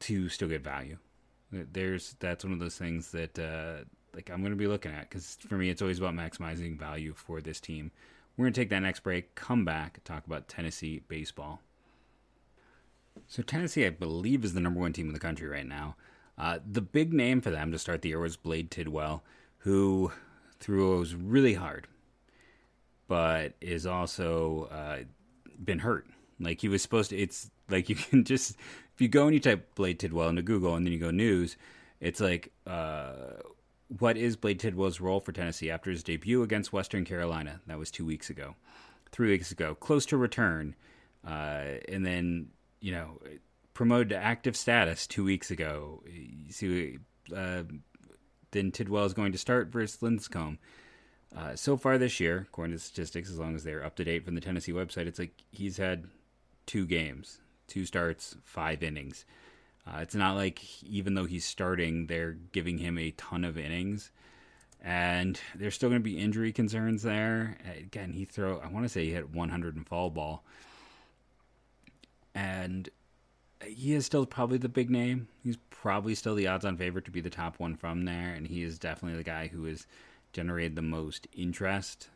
to 0.00 0.28
still 0.30 0.48
get 0.48 0.64
value. 0.64 0.96
There's 1.52 2.16
that's 2.20 2.42
one 2.42 2.54
of 2.54 2.58
those 2.58 2.76
things 2.76 3.10
that 3.12 3.38
uh, 3.38 3.84
like 4.14 4.30
I'm 4.30 4.40
going 4.40 4.52
to 4.52 4.56
be 4.56 4.66
looking 4.66 4.92
at 4.92 5.10
because 5.10 5.36
for 5.46 5.56
me 5.56 5.68
it's 5.68 5.82
always 5.82 5.98
about 5.98 6.14
maximizing 6.14 6.78
value 6.78 7.12
for 7.14 7.42
this 7.42 7.60
team. 7.60 7.90
We're 8.36 8.46
going 8.46 8.54
to 8.54 8.60
take 8.60 8.70
that 8.70 8.80
next 8.80 9.00
break, 9.00 9.34
come 9.34 9.66
back, 9.66 10.02
talk 10.04 10.24
about 10.26 10.48
Tennessee 10.48 11.02
baseball. 11.06 11.60
So 13.26 13.42
Tennessee, 13.42 13.84
I 13.84 13.90
believe, 13.90 14.42
is 14.42 14.54
the 14.54 14.60
number 14.60 14.80
one 14.80 14.94
team 14.94 15.08
in 15.08 15.12
the 15.12 15.20
country 15.20 15.48
right 15.48 15.66
now. 15.66 15.96
Uh, 16.38 16.60
the 16.64 16.80
big 16.80 17.12
name 17.12 17.42
for 17.42 17.50
them 17.50 17.72
to 17.72 17.78
start 17.78 18.00
the 18.00 18.10
year 18.10 18.20
was 18.20 18.36
Blade 18.36 18.70
Tidwell, 18.70 19.22
who 19.58 20.12
threw 20.60 20.78
throws 20.94 21.14
really 21.14 21.54
hard, 21.54 21.88
but 23.08 23.54
is 23.60 23.86
also 23.86 24.68
uh, 24.70 24.98
been 25.62 25.80
hurt. 25.80 26.06
Like 26.38 26.60
he 26.60 26.68
was 26.68 26.82
supposed 26.82 27.10
to. 27.10 27.16
It's 27.16 27.50
like 27.68 27.88
you 27.88 27.96
can 27.96 28.24
just 28.24 28.56
if 28.98 29.02
you 29.02 29.08
go 29.08 29.26
and 29.26 29.34
you 29.34 29.40
type 29.40 29.74
Blade 29.74 29.98
Tidwell 29.98 30.28
into 30.28 30.42
Google 30.42 30.74
and 30.74 30.84
then 30.84 30.92
you 30.92 30.98
go 30.98 31.12
news, 31.12 31.56
it's 32.00 32.20
like, 32.20 32.52
uh, 32.66 33.42
what 33.98 34.16
is 34.16 34.34
Blade 34.34 34.60
Tidwell's 34.60 35.00
role 35.00 35.20
for 35.20 35.30
Tennessee 35.30 35.70
after 35.70 35.88
his 35.90 36.02
debut 36.02 36.42
against 36.42 36.72
Western 36.72 37.04
Carolina? 37.04 37.60
That 37.66 37.78
was 37.78 37.92
two 37.92 38.04
weeks 38.04 38.28
ago, 38.28 38.56
three 39.12 39.30
weeks 39.30 39.52
ago, 39.52 39.74
close 39.74 40.04
to 40.06 40.16
return, 40.16 40.74
uh, 41.24 41.78
and 41.88 42.04
then 42.04 42.48
you 42.80 42.90
know 42.90 43.20
promoted 43.72 44.08
to 44.08 44.16
active 44.16 44.56
status 44.56 45.06
two 45.06 45.22
weeks 45.22 45.52
ago. 45.52 46.02
You 46.06 46.52
see, 46.52 46.98
uh, 47.34 47.62
then 48.50 48.72
Tidwell 48.72 49.04
is 49.04 49.14
going 49.14 49.30
to 49.30 49.38
start 49.38 49.68
versus 49.68 50.02
Lipscomb. 50.02 50.58
Uh, 51.36 51.54
so 51.54 51.76
far 51.76 51.98
this 51.98 52.20
year, 52.20 52.46
according 52.48 52.74
to 52.74 52.78
statistics, 52.82 53.30
as 53.30 53.38
long 53.38 53.54
as 53.54 53.64
they're 53.64 53.84
up 53.84 53.96
to 53.96 54.04
date 54.04 54.24
from 54.24 54.34
the 54.34 54.40
Tennessee 54.40 54.72
website, 54.72 55.06
it's 55.06 55.18
like 55.18 55.32
he's 55.52 55.76
had 55.76 56.04
two 56.66 56.86
games 56.86 57.38
two 57.68 57.84
starts, 57.84 58.34
five 58.42 58.82
innings. 58.82 59.24
Uh, 59.86 59.98
it's 60.00 60.14
not 60.14 60.34
like 60.34 60.82
even 60.82 61.14
though 61.14 61.26
he's 61.26 61.44
starting, 61.44 62.06
they're 62.06 62.36
giving 62.52 62.78
him 62.78 62.98
a 62.98 63.12
ton 63.12 63.44
of 63.44 63.56
innings, 63.56 64.10
and 64.82 65.40
there's 65.54 65.74
still 65.74 65.88
going 65.88 66.00
to 66.00 66.04
be 66.04 66.18
injury 66.18 66.52
concerns 66.52 67.02
there. 67.02 67.56
Again, 67.78 68.12
he 68.12 68.24
throw 68.24 68.58
I 68.58 68.66
want 68.68 68.84
to 68.84 68.88
say 68.88 69.04
he 69.04 69.12
hit 69.12 69.30
100 69.30 69.76
in 69.76 69.84
fall 69.84 70.10
ball, 70.10 70.44
and 72.34 72.88
he 73.64 73.94
is 73.94 74.04
still 74.04 74.26
probably 74.26 74.58
the 74.58 74.68
big 74.68 74.90
name. 74.90 75.28
He's 75.42 75.58
probably 75.70 76.14
still 76.14 76.34
the 76.34 76.48
odds-on 76.48 76.76
favorite 76.76 77.04
to 77.06 77.10
be 77.10 77.20
the 77.20 77.30
top 77.30 77.58
one 77.58 77.76
from 77.76 78.04
there, 78.04 78.34
and 78.34 78.46
he 78.46 78.62
is 78.62 78.78
definitely 78.78 79.16
the 79.16 79.24
guy 79.24 79.46
who 79.46 79.64
has 79.64 79.86
generated 80.38 80.76
the 80.76 80.82
most 80.82 81.26
interest. 81.32 82.08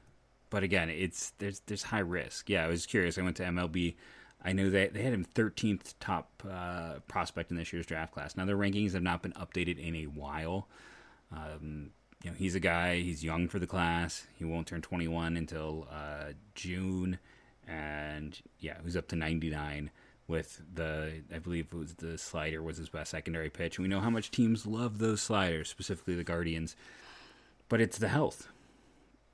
But 0.50 0.62
again, 0.62 0.88
it's 0.90 1.32
there's 1.38 1.60
there's 1.66 1.84
high 1.84 1.98
risk. 1.98 2.48
Yeah, 2.48 2.64
I 2.64 2.68
was 2.68 2.86
curious. 2.86 3.18
I 3.18 3.22
went 3.22 3.36
to 3.38 3.44
MLB 3.44 3.94
I 4.44 4.52
knew 4.52 4.70
that 4.70 4.92
they 4.92 5.02
had 5.02 5.12
him 5.12 5.24
13th 5.24 5.94
top 6.00 6.42
uh, 6.48 6.94
prospect 7.06 7.50
in 7.50 7.56
this 7.56 7.72
year's 7.72 7.86
draft 7.86 8.12
class. 8.12 8.36
Now 8.36 8.44
their 8.44 8.56
rankings 8.56 8.92
have 8.92 9.02
not 9.02 9.22
been 9.22 9.32
updated 9.32 9.78
in 9.78 9.94
a 9.94 10.04
while. 10.06 10.68
Um, 11.30 11.90
you 12.24 12.30
know, 12.30 12.36
he's 12.36 12.54
a 12.54 12.60
guy. 12.60 12.96
He's 13.00 13.24
young 13.24 13.48
for 13.48 13.58
the 13.58 13.66
class. 13.66 14.26
He 14.38 14.44
won't 14.44 14.66
turn 14.66 14.82
21 14.82 15.36
until 15.36 15.86
uh, 15.90 16.32
June, 16.54 17.18
and 17.66 18.38
yeah, 18.58 18.76
he's 18.84 18.96
up 18.96 19.08
to 19.08 19.16
99 19.16 19.90
with 20.28 20.62
the 20.72 21.22
I 21.34 21.38
believe 21.38 21.68
it 21.72 21.76
was 21.76 21.94
the 21.94 22.16
slider 22.16 22.62
was 22.62 22.78
his 22.78 22.88
best 22.88 23.10
secondary 23.12 23.50
pitch. 23.50 23.76
And 23.76 23.84
we 23.84 23.88
know 23.88 24.00
how 24.00 24.10
much 24.10 24.30
teams 24.30 24.66
love 24.66 24.98
those 24.98 25.20
sliders, 25.20 25.68
specifically 25.68 26.14
the 26.14 26.24
Guardians. 26.24 26.74
But 27.72 27.80
it's 27.80 27.96
the 27.96 28.08
health. 28.08 28.48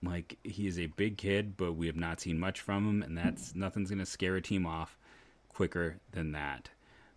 Like 0.00 0.38
he 0.44 0.68
is 0.68 0.78
a 0.78 0.86
big 0.86 1.18
kid, 1.18 1.56
but 1.56 1.72
we 1.72 1.88
have 1.88 1.96
not 1.96 2.20
seen 2.20 2.38
much 2.38 2.60
from 2.60 2.88
him, 2.88 3.02
and 3.02 3.18
that's 3.18 3.52
nothing's 3.56 3.90
going 3.90 3.98
to 3.98 4.06
scare 4.06 4.36
a 4.36 4.40
team 4.40 4.64
off 4.64 4.96
quicker 5.48 5.98
than 6.12 6.30
that. 6.30 6.68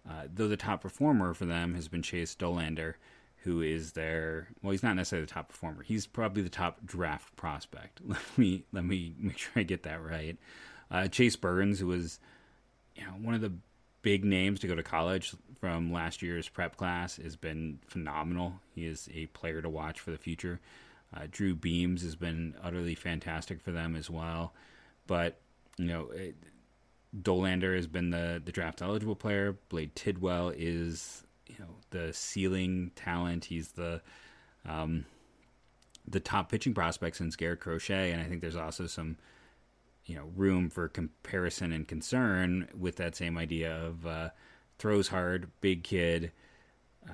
Uh, 0.10 0.24
though 0.34 0.48
the 0.48 0.58
top 0.58 0.82
performer 0.82 1.36
for 1.36 1.46
them 1.46 1.76
has 1.76 1.88
been 1.88 2.02
Chase 2.02 2.34
Dollander, 2.34 2.96
who 3.44 3.62
is 3.62 3.92
their 3.92 4.48
well, 4.64 4.72
he's 4.72 4.82
not 4.82 4.96
necessarily 4.96 5.28
the 5.28 5.32
top 5.32 5.50
performer. 5.50 5.84
He's 5.84 6.08
probably 6.08 6.42
the 6.42 6.50
top 6.50 6.84
draft 6.84 7.36
prospect. 7.36 8.02
Let 8.08 8.36
me 8.36 8.64
let 8.74 8.84
me 8.84 9.14
make 9.20 9.38
sure 9.38 9.52
I 9.58 9.62
get 9.62 9.84
that 9.84 10.04
right. 10.04 10.40
Uh, 10.90 11.08
Chase 11.08 11.36
Burns, 11.36 11.80
who 11.80 11.86
was 11.86 12.20
you 12.96 13.04
know 13.04 13.12
one 13.12 13.36
of 13.36 13.42
the 13.42 13.54
big 14.02 14.26
names 14.26 14.60
to 14.62 14.68
go 14.68 14.74
to 14.74 14.82
college 14.82 15.36
from 15.60 15.94
last 15.94 16.24
year's 16.24 16.50
prep 16.50 16.78
class, 16.78 17.18
has 17.18 17.36
been 17.36 17.78
phenomenal. 17.86 18.54
He 18.74 18.88
is 18.88 19.08
a 19.14 19.28
player 19.28 19.62
to 19.62 19.70
watch 19.70 20.00
for 20.00 20.10
the 20.10 20.18
future. 20.18 20.60
Uh, 21.16 21.28
Drew 21.30 21.54
Beams 21.56 22.04
has 22.04 22.16
been 22.16 22.56
utterly 22.64 22.96
fantastic 22.96 23.62
for 23.62 23.72
them 23.72 23.96
as 23.96 24.10
well. 24.10 24.54
But 25.08 25.40
you 25.78 25.86
know, 25.86 26.10
it, 26.12 26.36
Dollander 27.20 27.76
has 27.76 27.88
been 27.88 28.12
the 28.12 28.42
the 28.44 28.52
draft 28.52 28.82
eligible 28.82 29.16
player. 29.16 29.58
Blade 29.70 29.96
Tidwell 29.96 30.50
is 30.56 31.24
you 31.48 31.56
know 31.60 31.76
the 31.90 32.14
ceiling 32.14 32.92
talent. 32.96 33.46
He's 33.46 33.74
the 33.74 34.02
um, 34.66 35.06
the 36.08 36.20
top 36.20 36.50
pitching 36.50 36.74
prospect 36.74 37.18
since 37.18 37.36
Garrett 37.36 37.60
Crochet, 37.60 38.12
and 38.12 38.22
I 38.22 38.26
think 38.26 38.42
there's 38.42 38.56
also 38.56 38.88
some 38.88 39.18
you 40.06 40.16
know 40.16 40.32
room 40.36 40.70
for 40.70 40.88
comparison 40.88 41.74
and 41.74 41.88
concern 41.88 42.70
with 42.78 42.96
that 42.98 43.16
same 43.16 43.38
idea 43.38 43.76
of 43.76 44.06
uh, 44.06 44.30
throws 44.78 45.10
hard, 45.10 45.50
big 45.60 45.84
kid, 45.84 46.32
uh, 47.06 47.12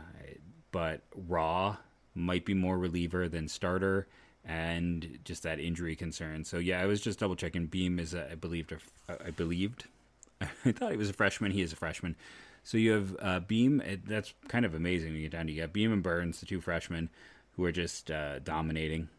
but 0.72 1.02
raw 1.16 1.78
might 2.18 2.46
be 2.46 2.54
more 2.54 2.78
reliever 2.78 3.30
than 3.30 3.48
starter, 3.48 4.08
and 4.44 5.20
just 5.24 5.44
that 5.44 5.60
injury 5.60 5.96
concern. 5.96 6.44
So 6.44 6.58
yeah, 6.58 6.82
I 6.82 6.86
was 6.86 7.02
just 7.02 7.20
double 7.20 7.36
checking. 7.36 7.68
Beam 7.68 8.00
is 8.00 8.14
a, 8.14 8.32
I 8.32 8.36
believed 8.36 8.72
a, 8.72 9.26
I 9.26 9.32
believed 9.32 9.86
I 10.42 10.72
thought 10.72 10.92
he 10.92 10.98
was 10.98 11.10
a 11.10 11.14
freshman. 11.14 11.52
He 11.52 11.62
is 11.62 11.74
a 11.74 11.76
freshman. 11.76 12.16
So 12.64 12.78
you 12.78 12.92
have 12.92 13.16
uh, 13.22 13.40
Beam. 13.40 13.82
That's 14.06 14.34
kind 14.48 14.66
of 14.66 14.74
amazing. 14.74 15.16
You 15.16 15.22
get 15.22 15.32
down 15.32 15.48
to 15.48 15.54
you 15.54 15.62
got 15.62 15.74
Beam 15.74 15.94
and 15.94 16.04
Burns, 16.04 16.40
the 16.40 16.46
two 16.46 16.62
freshmen, 16.62 17.10
who 17.56 17.64
are 17.64 17.72
just 17.72 18.12
uh, 18.12 18.40
dominating. 18.40 19.10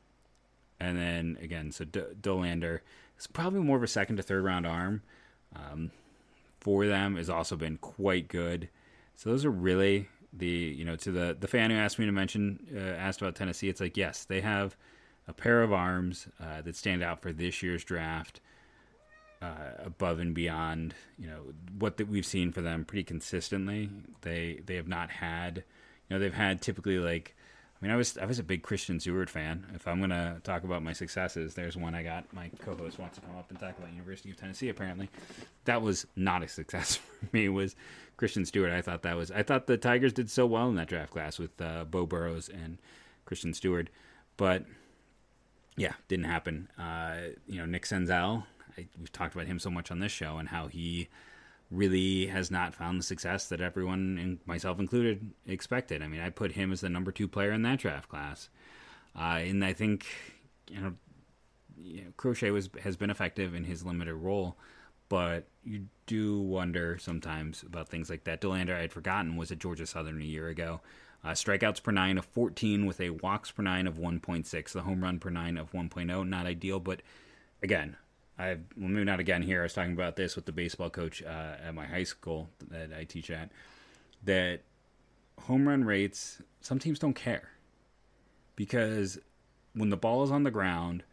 And 0.80 0.98
then 0.98 1.38
again, 1.40 1.72
so 1.72 1.84
D- 1.84 2.02
Dollander 2.20 2.80
is 3.18 3.26
probably 3.26 3.60
more 3.60 3.76
of 3.76 3.82
a 3.82 3.88
second 3.88 4.16
to 4.16 4.22
third 4.22 4.44
round 4.44 4.66
arm 4.66 5.02
um, 5.56 5.90
for 6.60 6.86
them. 6.86 7.16
Has 7.16 7.30
also 7.30 7.56
been 7.56 7.78
quite 7.78 8.28
good. 8.28 8.68
So 9.16 9.30
those 9.30 9.44
are 9.44 9.50
really 9.50 10.08
the 10.32 10.46
you 10.46 10.84
know 10.84 10.96
to 10.96 11.10
the 11.10 11.36
the 11.38 11.48
fan 11.48 11.70
who 11.70 11.76
asked 11.76 11.98
me 11.98 12.06
to 12.06 12.12
mention 12.12 12.66
uh, 12.74 12.78
asked 12.78 13.20
about 13.20 13.34
Tennessee. 13.34 13.68
It's 13.68 13.80
like 13.80 13.96
yes, 13.96 14.24
they 14.24 14.40
have 14.40 14.76
a 15.26 15.32
pair 15.32 15.62
of 15.62 15.72
arms 15.72 16.26
uh, 16.40 16.62
that 16.62 16.74
stand 16.74 17.02
out 17.02 17.20
for 17.20 17.32
this 17.32 17.62
year's 17.62 17.84
draft 17.84 18.40
uh, 19.40 19.72
above 19.78 20.18
and 20.18 20.34
beyond, 20.34 20.94
you 21.18 21.28
know, 21.28 21.40
what 21.78 21.96
that 21.98 22.08
we've 22.08 22.26
seen 22.26 22.50
for 22.50 22.60
them 22.60 22.84
pretty 22.84 23.04
consistently. 23.04 23.90
They 24.22 24.62
they 24.64 24.76
have 24.76 24.88
not 24.88 25.10
had, 25.10 25.58
you 25.58 25.62
know, 26.10 26.18
they've 26.18 26.34
had 26.34 26.60
typically 26.60 26.98
like, 26.98 27.36
I 27.80 27.84
mean, 27.84 27.92
I 27.92 27.96
was 27.96 28.18
I 28.18 28.24
was 28.24 28.38
a 28.38 28.42
big 28.42 28.62
Christin 28.62 29.00
Stewart 29.00 29.30
fan. 29.30 29.66
If 29.74 29.86
I'm 29.86 30.00
gonna 30.00 30.40
talk 30.42 30.64
about 30.64 30.82
my 30.82 30.92
successes, 30.92 31.54
there's 31.54 31.76
one 31.76 31.94
I 31.94 32.02
got. 32.02 32.24
My 32.32 32.50
co-host 32.60 32.98
wants 32.98 33.18
to 33.18 33.24
come 33.24 33.36
up 33.36 33.50
and 33.50 33.58
talk 33.58 33.78
about 33.78 33.92
University 33.92 34.30
of 34.30 34.36
Tennessee. 34.36 34.68
Apparently, 34.68 35.08
that 35.64 35.80
was 35.80 36.06
not 36.16 36.42
a 36.42 36.48
success 36.48 36.96
for 36.96 37.28
me. 37.32 37.48
Was 37.48 37.76
Christin 38.18 38.46
Stewart? 38.46 38.72
I 38.72 38.82
thought 38.82 39.02
that 39.02 39.16
was. 39.16 39.30
I 39.30 39.42
thought 39.42 39.66
the 39.68 39.76
Tigers 39.76 40.12
did 40.12 40.28
so 40.30 40.44
well 40.46 40.68
in 40.68 40.74
that 40.74 40.88
draft 40.88 41.12
class 41.12 41.38
with 41.38 41.60
uh, 41.60 41.84
Beau 41.84 42.06
Burrows 42.06 42.48
and 42.48 42.78
Christian 43.26 43.54
Stewart, 43.54 43.90
but 44.36 44.64
yeah, 45.76 45.92
didn't 46.08 46.26
happen. 46.26 46.68
Uh, 46.76 47.34
you 47.46 47.58
know, 47.58 47.66
Nick 47.66 47.84
Senzel 47.84 48.44
I, 48.78 48.86
we've 48.98 49.12
talked 49.12 49.34
about 49.34 49.46
him 49.46 49.58
so 49.58 49.70
much 49.70 49.90
on 49.90 49.98
this 50.00 50.12
show 50.12 50.38
and 50.38 50.48
how 50.48 50.68
he 50.68 51.08
really 51.70 52.26
has 52.26 52.50
not 52.50 52.74
found 52.74 52.98
the 52.98 53.04
success 53.04 53.48
that 53.48 53.60
everyone, 53.60 54.18
and 54.20 54.38
myself 54.46 54.78
included, 54.78 55.30
expected. 55.46 56.02
I 56.02 56.08
mean, 56.08 56.20
I 56.20 56.30
put 56.30 56.52
him 56.52 56.72
as 56.72 56.80
the 56.80 56.88
number 56.88 57.12
two 57.12 57.28
player 57.28 57.52
in 57.52 57.62
that 57.62 57.80
draft 57.80 58.08
class, 58.08 58.48
uh, 59.16 59.40
and 59.40 59.64
I 59.64 59.72
think 59.72 60.06
you 60.70 60.80
know, 60.80 60.94
you 61.76 62.04
know, 62.04 62.10
Crochet 62.16 62.50
was 62.50 62.70
has 62.82 62.96
been 62.96 63.10
effective 63.10 63.54
in 63.54 63.64
his 63.64 63.84
limited 63.84 64.14
role, 64.14 64.56
but 65.08 65.48
you 65.64 65.86
do 66.06 66.40
wonder 66.40 66.98
sometimes 66.98 67.62
about 67.62 67.88
things 67.88 68.08
like 68.10 68.24
that. 68.24 68.40
Dollander, 68.40 68.76
I 68.76 68.82
had 68.82 68.92
forgotten, 68.92 69.36
was 69.36 69.52
at 69.52 69.58
Georgia 69.58 69.86
Southern 69.86 70.20
a 70.20 70.24
year 70.24 70.48
ago. 70.48 70.80
Uh, 71.24 71.30
strikeouts 71.30 71.82
per 71.82 71.90
nine 71.90 72.16
of 72.16 72.24
14 72.26 72.86
with 72.86 73.00
a 73.00 73.10
walks 73.10 73.50
per 73.50 73.62
nine 73.62 73.88
of 73.88 73.98
1.6, 73.98 74.72
the 74.72 74.82
home 74.82 75.02
run 75.02 75.18
per 75.18 75.30
nine 75.30 75.56
of 75.56 75.72
1.0. 75.72 76.28
Not 76.28 76.46
ideal, 76.46 76.78
but 76.78 77.02
again, 77.62 77.96
I 78.38 78.58
well, 78.76 78.88
maybe 78.88 79.04
not 79.04 79.20
again 79.20 79.42
here. 79.42 79.60
I 79.60 79.62
was 79.64 79.74
talking 79.74 79.92
about 79.92 80.16
this 80.16 80.36
with 80.36 80.46
the 80.46 80.52
baseball 80.52 80.90
coach 80.90 81.22
uh, 81.22 81.56
at 81.66 81.74
my 81.74 81.86
high 81.86 82.04
school 82.04 82.48
that 82.70 82.90
I 82.96 83.04
teach 83.04 83.30
at. 83.30 83.50
That 84.24 84.60
home 85.40 85.68
run 85.68 85.84
rates, 85.84 86.40
some 86.60 86.78
teams 86.78 86.98
don't 86.98 87.14
care 87.14 87.50
because 88.56 89.18
when 89.74 89.90
the 89.90 89.96
ball 89.96 90.22
is 90.22 90.30
on 90.30 90.42
the 90.42 90.50
ground, 90.50 91.04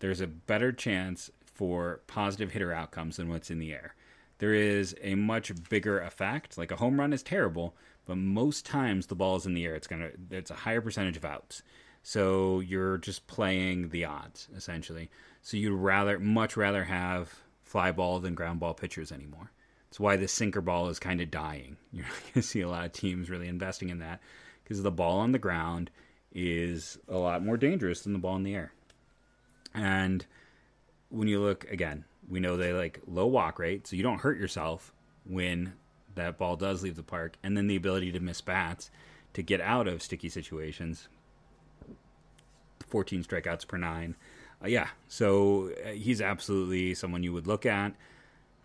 there's 0.00 0.20
a 0.20 0.26
better 0.26 0.72
chance 0.72 1.30
for 1.44 2.00
positive 2.06 2.52
hitter 2.52 2.72
outcomes 2.72 3.16
than 3.16 3.28
what's 3.28 3.50
in 3.50 3.58
the 3.58 3.72
air. 3.72 3.94
There 4.38 4.54
is 4.54 4.94
a 5.02 5.16
much 5.16 5.52
bigger 5.68 6.00
effect. 6.00 6.56
Like 6.56 6.70
a 6.70 6.76
home 6.76 7.00
run 7.00 7.12
is 7.12 7.22
terrible, 7.22 7.74
but 8.06 8.16
most 8.16 8.64
times 8.64 9.06
the 9.06 9.16
ball 9.16 9.36
is 9.36 9.46
in 9.46 9.54
the 9.54 9.64
air. 9.64 9.74
It's 9.74 9.88
gonna 9.88 10.10
it's 10.30 10.50
a 10.50 10.54
higher 10.54 10.80
percentage 10.80 11.16
of 11.16 11.24
outs. 11.24 11.62
So 12.02 12.60
you're 12.60 12.98
just 12.98 13.26
playing 13.26 13.90
the 13.90 14.04
odds 14.04 14.48
essentially. 14.56 15.10
So 15.42 15.56
you'd 15.56 15.74
rather, 15.74 16.18
much 16.18 16.56
rather 16.56 16.84
have 16.84 17.34
fly 17.62 17.92
ball 17.92 18.18
than 18.20 18.34
ground 18.34 18.60
ball 18.60 18.74
pitchers 18.74 19.12
anymore. 19.12 19.52
That's 19.88 20.00
why 20.00 20.16
the 20.16 20.28
sinker 20.28 20.60
ball 20.60 20.88
is 20.88 20.98
kind 20.98 21.20
of 21.20 21.30
dying. 21.30 21.76
You're 21.92 22.04
not 22.04 22.20
going 22.22 22.34
to 22.34 22.42
see 22.42 22.60
a 22.60 22.68
lot 22.68 22.84
of 22.84 22.92
teams 22.92 23.30
really 23.30 23.48
investing 23.48 23.88
in 23.88 24.00
that 24.00 24.20
because 24.62 24.82
the 24.82 24.90
ball 24.90 25.18
on 25.20 25.32
the 25.32 25.38
ground 25.38 25.90
is 26.32 26.98
a 27.08 27.16
lot 27.16 27.44
more 27.44 27.56
dangerous 27.56 28.02
than 28.02 28.12
the 28.12 28.18
ball 28.18 28.36
in 28.36 28.42
the 28.42 28.54
air. 28.54 28.72
And 29.74 30.26
when 31.08 31.28
you 31.28 31.40
look 31.40 31.64
again, 31.70 32.04
we 32.28 32.40
know 32.40 32.56
they 32.56 32.72
like 32.72 33.00
low 33.06 33.26
walk 33.26 33.58
rate, 33.58 33.86
so 33.86 33.96
you 33.96 34.02
don't 34.02 34.20
hurt 34.20 34.38
yourself 34.38 34.92
when 35.24 35.72
that 36.14 36.36
ball 36.36 36.56
does 36.56 36.82
leave 36.82 36.96
the 36.96 37.02
park, 37.02 37.36
and 37.42 37.56
then 37.56 37.66
the 37.66 37.76
ability 37.76 38.12
to 38.12 38.20
miss 38.20 38.40
bats 38.40 38.90
to 39.34 39.42
get 39.42 39.60
out 39.60 39.88
of 39.88 40.02
sticky 40.02 40.28
situations. 40.28 41.08
14 42.88 43.24
strikeouts 43.24 43.66
per 43.66 43.76
nine 43.76 44.14
uh, 44.62 44.68
yeah, 44.68 44.88
so 45.06 45.70
uh, 45.84 45.90
he's 45.90 46.20
absolutely 46.20 46.94
someone 46.94 47.22
you 47.22 47.32
would 47.32 47.46
look 47.46 47.64
at 47.64 47.94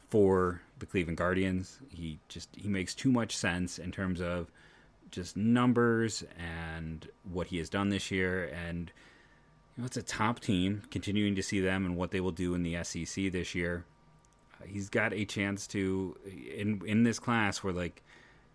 for 0.09 0.61
the 0.79 0.85
Cleveland 0.85 1.17
Guardians. 1.17 1.79
He 1.89 2.19
just 2.29 2.49
he 2.55 2.67
makes 2.67 2.95
too 2.95 3.11
much 3.11 3.35
sense 3.35 3.77
in 3.77 3.91
terms 3.91 4.21
of 4.21 4.51
just 5.11 5.37
numbers 5.37 6.23
and 6.37 7.07
what 7.31 7.47
he 7.47 7.57
has 7.59 7.69
done 7.69 7.89
this 7.89 8.09
year 8.09 8.45
and 8.45 8.91
you 9.75 9.81
know, 9.81 9.85
it's 9.85 9.97
a 9.97 10.01
top 10.01 10.39
team 10.39 10.81
continuing 10.89 11.35
to 11.35 11.43
see 11.43 11.59
them 11.59 11.85
and 11.85 11.95
what 11.95 12.09
they 12.09 12.19
will 12.19 12.31
do 12.31 12.55
in 12.55 12.63
the 12.63 12.83
SEC 12.83 13.31
this 13.31 13.53
year. 13.53 13.85
Uh, 14.59 14.65
he's 14.65 14.89
got 14.89 15.13
a 15.13 15.25
chance 15.25 15.67
to 15.67 16.17
in 16.55 16.81
in 16.85 17.03
this 17.03 17.19
class 17.19 17.63
where 17.63 17.73
like 17.73 18.01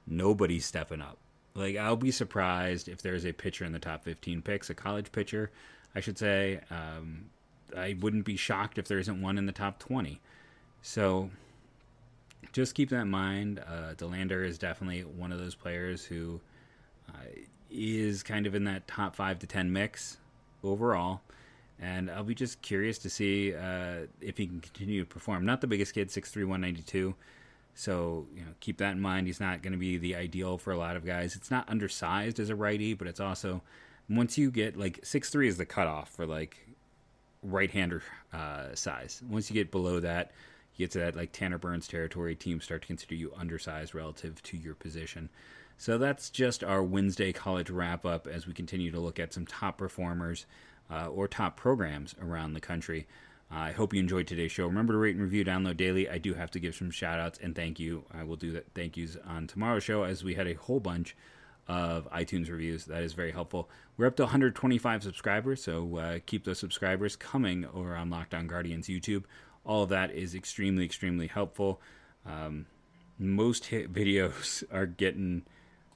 nobody's 0.06 0.66
stepping 0.66 1.00
up. 1.00 1.18
Like 1.54 1.76
I'll 1.76 1.96
be 1.96 2.10
surprised 2.10 2.88
if 2.88 3.02
there's 3.02 3.24
a 3.24 3.32
pitcher 3.32 3.64
in 3.64 3.72
the 3.72 3.78
top 3.78 4.04
15 4.04 4.42
picks, 4.42 4.70
a 4.70 4.74
college 4.74 5.10
pitcher 5.12 5.50
I 5.94 6.00
should 6.00 6.18
say. 6.18 6.60
Um, 6.70 7.26
I 7.76 7.96
wouldn't 8.00 8.24
be 8.24 8.36
shocked 8.36 8.78
if 8.78 8.88
there 8.88 8.98
isn't 8.98 9.20
one 9.20 9.38
in 9.38 9.46
the 9.46 9.52
top 9.52 9.78
20. 9.78 10.20
So 10.82 11.30
just 12.52 12.74
keep 12.74 12.90
that 12.90 13.00
in 13.00 13.10
mind. 13.10 13.60
Uh, 13.60 13.94
Dollander 13.94 14.44
is 14.44 14.58
definitely 14.58 15.02
one 15.02 15.32
of 15.32 15.38
those 15.38 15.54
players 15.54 16.04
who 16.04 16.40
uh, 17.08 17.18
is 17.70 18.22
kind 18.22 18.46
of 18.46 18.54
in 18.54 18.64
that 18.64 18.86
top 18.86 19.16
5 19.16 19.40
to 19.40 19.46
10 19.46 19.72
mix 19.72 20.18
overall. 20.62 21.20
And 21.80 22.10
I'll 22.10 22.24
be 22.24 22.34
just 22.34 22.60
curious 22.62 22.98
to 22.98 23.10
see 23.10 23.54
uh, 23.54 24.06
if 24.20 24.36
he 24.36 24.46
can 24.46 24.60
continue 24.60 25.00
to 25.00 25.06
perform. 25.06 25.44
Not 25.44 25.60
the 25.60 25.66
biggest 25.66 25.94
kid, 25.94 26.08
6'3", 26.08 26.36
192. 26.36 27.14
So 27.78 28.26
you 28.34 28.40
know, 28.40 28.50
keep 28.58 28.78
that 28.78 28.90
in 28.90 29.00
mind. 29.00 29.28
He's 29.28 29.38
not 29.38 29.62
going 29.62 29.72
to 29.72 29.78
be 29.78 29.98
the 29.98 30.16
ideal 30.16 30.58
for 30.58 30.72
a 30.72 30.76
lot 30.76 30.96
of 30.96 31.06
guys. 31.06 31.36
It's 31.36 31.48
not 31.48 31.70
undersized 31.70 32.40
as 32.40 32.50
a 32.50 32.56
righty, 32.56 32.92
but 32.92 33.06
it's 33.06 33.20
also 33.20 33.62
once 34.10 34.36
you 34.36 34.50
get 34.50 34.76
like 34.76 34.98
six 35.04 35.30
three 35.30 35.46
is 35.46 35.58
the 35.58 35.64
cutoff 35.64 36.08
for 36.08 36.26
like 36.26 36.56
right 37.40 37.70
hander 37.70 38.02
uh, 38.32 38.74
size. 38.74 39.22
Once 39.30 39.48
you 39.48 39.54
get 39.54 39.70
below 39.70 40.00
that, 40.00 40.32
you 40.74 40.86
get 40.86 40.90
to 40.90 40.98
that 40.98 41.14
like 41.14 41.30
Tanner 41.30 41.56
Burns 41.56 41.86
territory, 41.86 42.34
teams 42.34 42.64
start 42.64 42.82
to 42.82 42.88
consider 42.88 43.14
you 43.14 43.32
undersized 43.36 43.94
relative 43.94 44.42
to 44.42 44.56
your 44.56 44.74
position. 44.74 45.28
So 45.76 45.98
that's 45.98 46.30
just 46.30 46.64
our 46.64 46.82
Wednesday 46.82 47.32
college 47.32 47.70
wrap 47.70 48.04
up 48.04 48.26
as 48.26 48.48
we 48.48 48.54
continue 48.54 48.90
to 48.90 48.98
look 48.98 49.20
at 49.20 49.32
some 49.32 49.46
top 49.46 49.78
performers 49.78 50.46
uh, 50.90 51.06
or 51.06 51.28
top 51.28 51.56
programs 51.56 52.16
around 52.20 52.54
the 52.54 52.60
country. 52.60 53.06
I 53.50 53.72
hope 53.72 53.94
you 53.94 54.00
enjoyed 54.00 54.26
today's 54.26 54.52
show. 54.52 54.66
Remember 54.66 54.92
to 54.92 54.98
rate 54.98 55.14
and 55.14 55.24
review, 55.24 55.44
download 55.44 55.78
daily. 55.78 56.08
I 56.08 56.18
do 56.18 56.34
have 56.34 56.50
to 56.50 56.60
give 56.60 56.74
some 56.74 56.90
shout 56.90 57.18
outs 57.18 57.38
and 57.42 57.54
thank 57.54 57.80
you. 57.80 58.04
I 58.12 58.24
will 58.24 58.36
do 58.36 58.52
that 58.52 58.66
thank 58.74 58.96
yous 58.96 59.16
on 59.26 59.46
tomorrow's 59.46 59.84
show 59.84 60.02
as 60.02 60.22
we 60.22 60.34
had 60.34 60.46
a 60.46 60.54
whole 60.54 60.80
bunch 60.80 61.16
of 61.66 62.10
iTunes 62.10 62.50
reviews. 62.50 62.86
That 62.86 63.02
is 63.02 63.12
very 63.12 63.32
helpful. 63.32 63.70
We're 63.96 64.06
up 64.06 64.16
to 64.16 64.24
125 64.24 65.02
subscribers, 65.02 65.62
so 65.62 65.96
uh, 65.96 66.18
keep 66.26 66.44
those 66.44 66.58
subscribers 66.58 67.16
coming 67.16 67.66
over 67.66 67.94
on 67.96 68.10
Locked 68.10 68.34
On 68.34 68.46
Guardians 68.46 68.88
YouTube. 68.88 69.24
All 69.64 69.82
of 69.82 69.90
that 69.90 70.10
is 70.10 70.34
extremely, 70.34 70.84
extremely 70.84 71.26
helpful. 71.26 71.80
Um, 72.24 72.66
most 73.18 73.66
hit 73.66 73.92
videos 73.94 74.64
are 74.72 74.86
getting, 74.86 75.42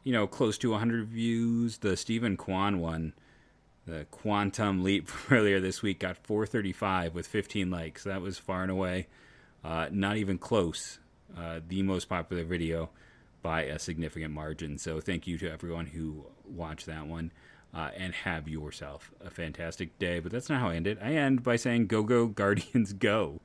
you 0.04 0.12
know, 0.12 0.26
close 0.26 0.58
to 0.58 0.70
100 0.70 1.08
views. 1.08 1.78
The 1.78 1.96
Steven 1.96 2.36
Kwan 2.36 2.78
one, 2.78 3.14
the 3.86 4.06
Quantum 4.10 4.82
Leap 4.82 5.10
earlier 5.30 5.60
this 5.60 5.82
week, 5.82 6.00
got 6.00 6.16
435 6.16 7.14
with 7.14 7.26
15 7.26 7.70
likes. 7.70 8.04
That 8.04 8.20
was 8.20 8.38
far 8.38 8.62
and 8.62 8.70
away 8.70 9.06
uh, 9.64 9.88
not 9.90 10.16
even 10.16 10.38
close. 10.38 10.98
Uh, 11.36 11.60
the 11.66 11.82
most 11.82 12.08
popular 12.08 12.44
video 12.44 12.90
by 13.42 13.62
a 13.62 13.78
significant 13.78 14.34
margin. 14.34 14.78
So 14.78 15.00
thank 15.00 15.26
you 15.26 15.38
to 15.38 15.50
everyone 15.50 15.86
who 15.86 16.26
watched 16.44 16.86
that 16.86 17.06
one. 17.06 17.32
Uh, 17.74 17.90
and 17.96 18.12
have 18.12 18.46
yourself 18.46 19.10
a 19.24 19.30
fantastic 19.30 19.98
day. 19.98 20.20
But 20.20 20.30
that's 20.30 20.50
not 20.50 20.60
how 20.60 20.68
I 20.68 20.74
end 20.74 20.86
it. 20.86 20.98
I 21.00 21.14
end 21.14 21.42
by 21.42 21.56
saying, 21.56 21.86
Go, 21.86 22.02
go, 22.02 22.26
Guardians, 22.26 22.92
go. 22.92 23.40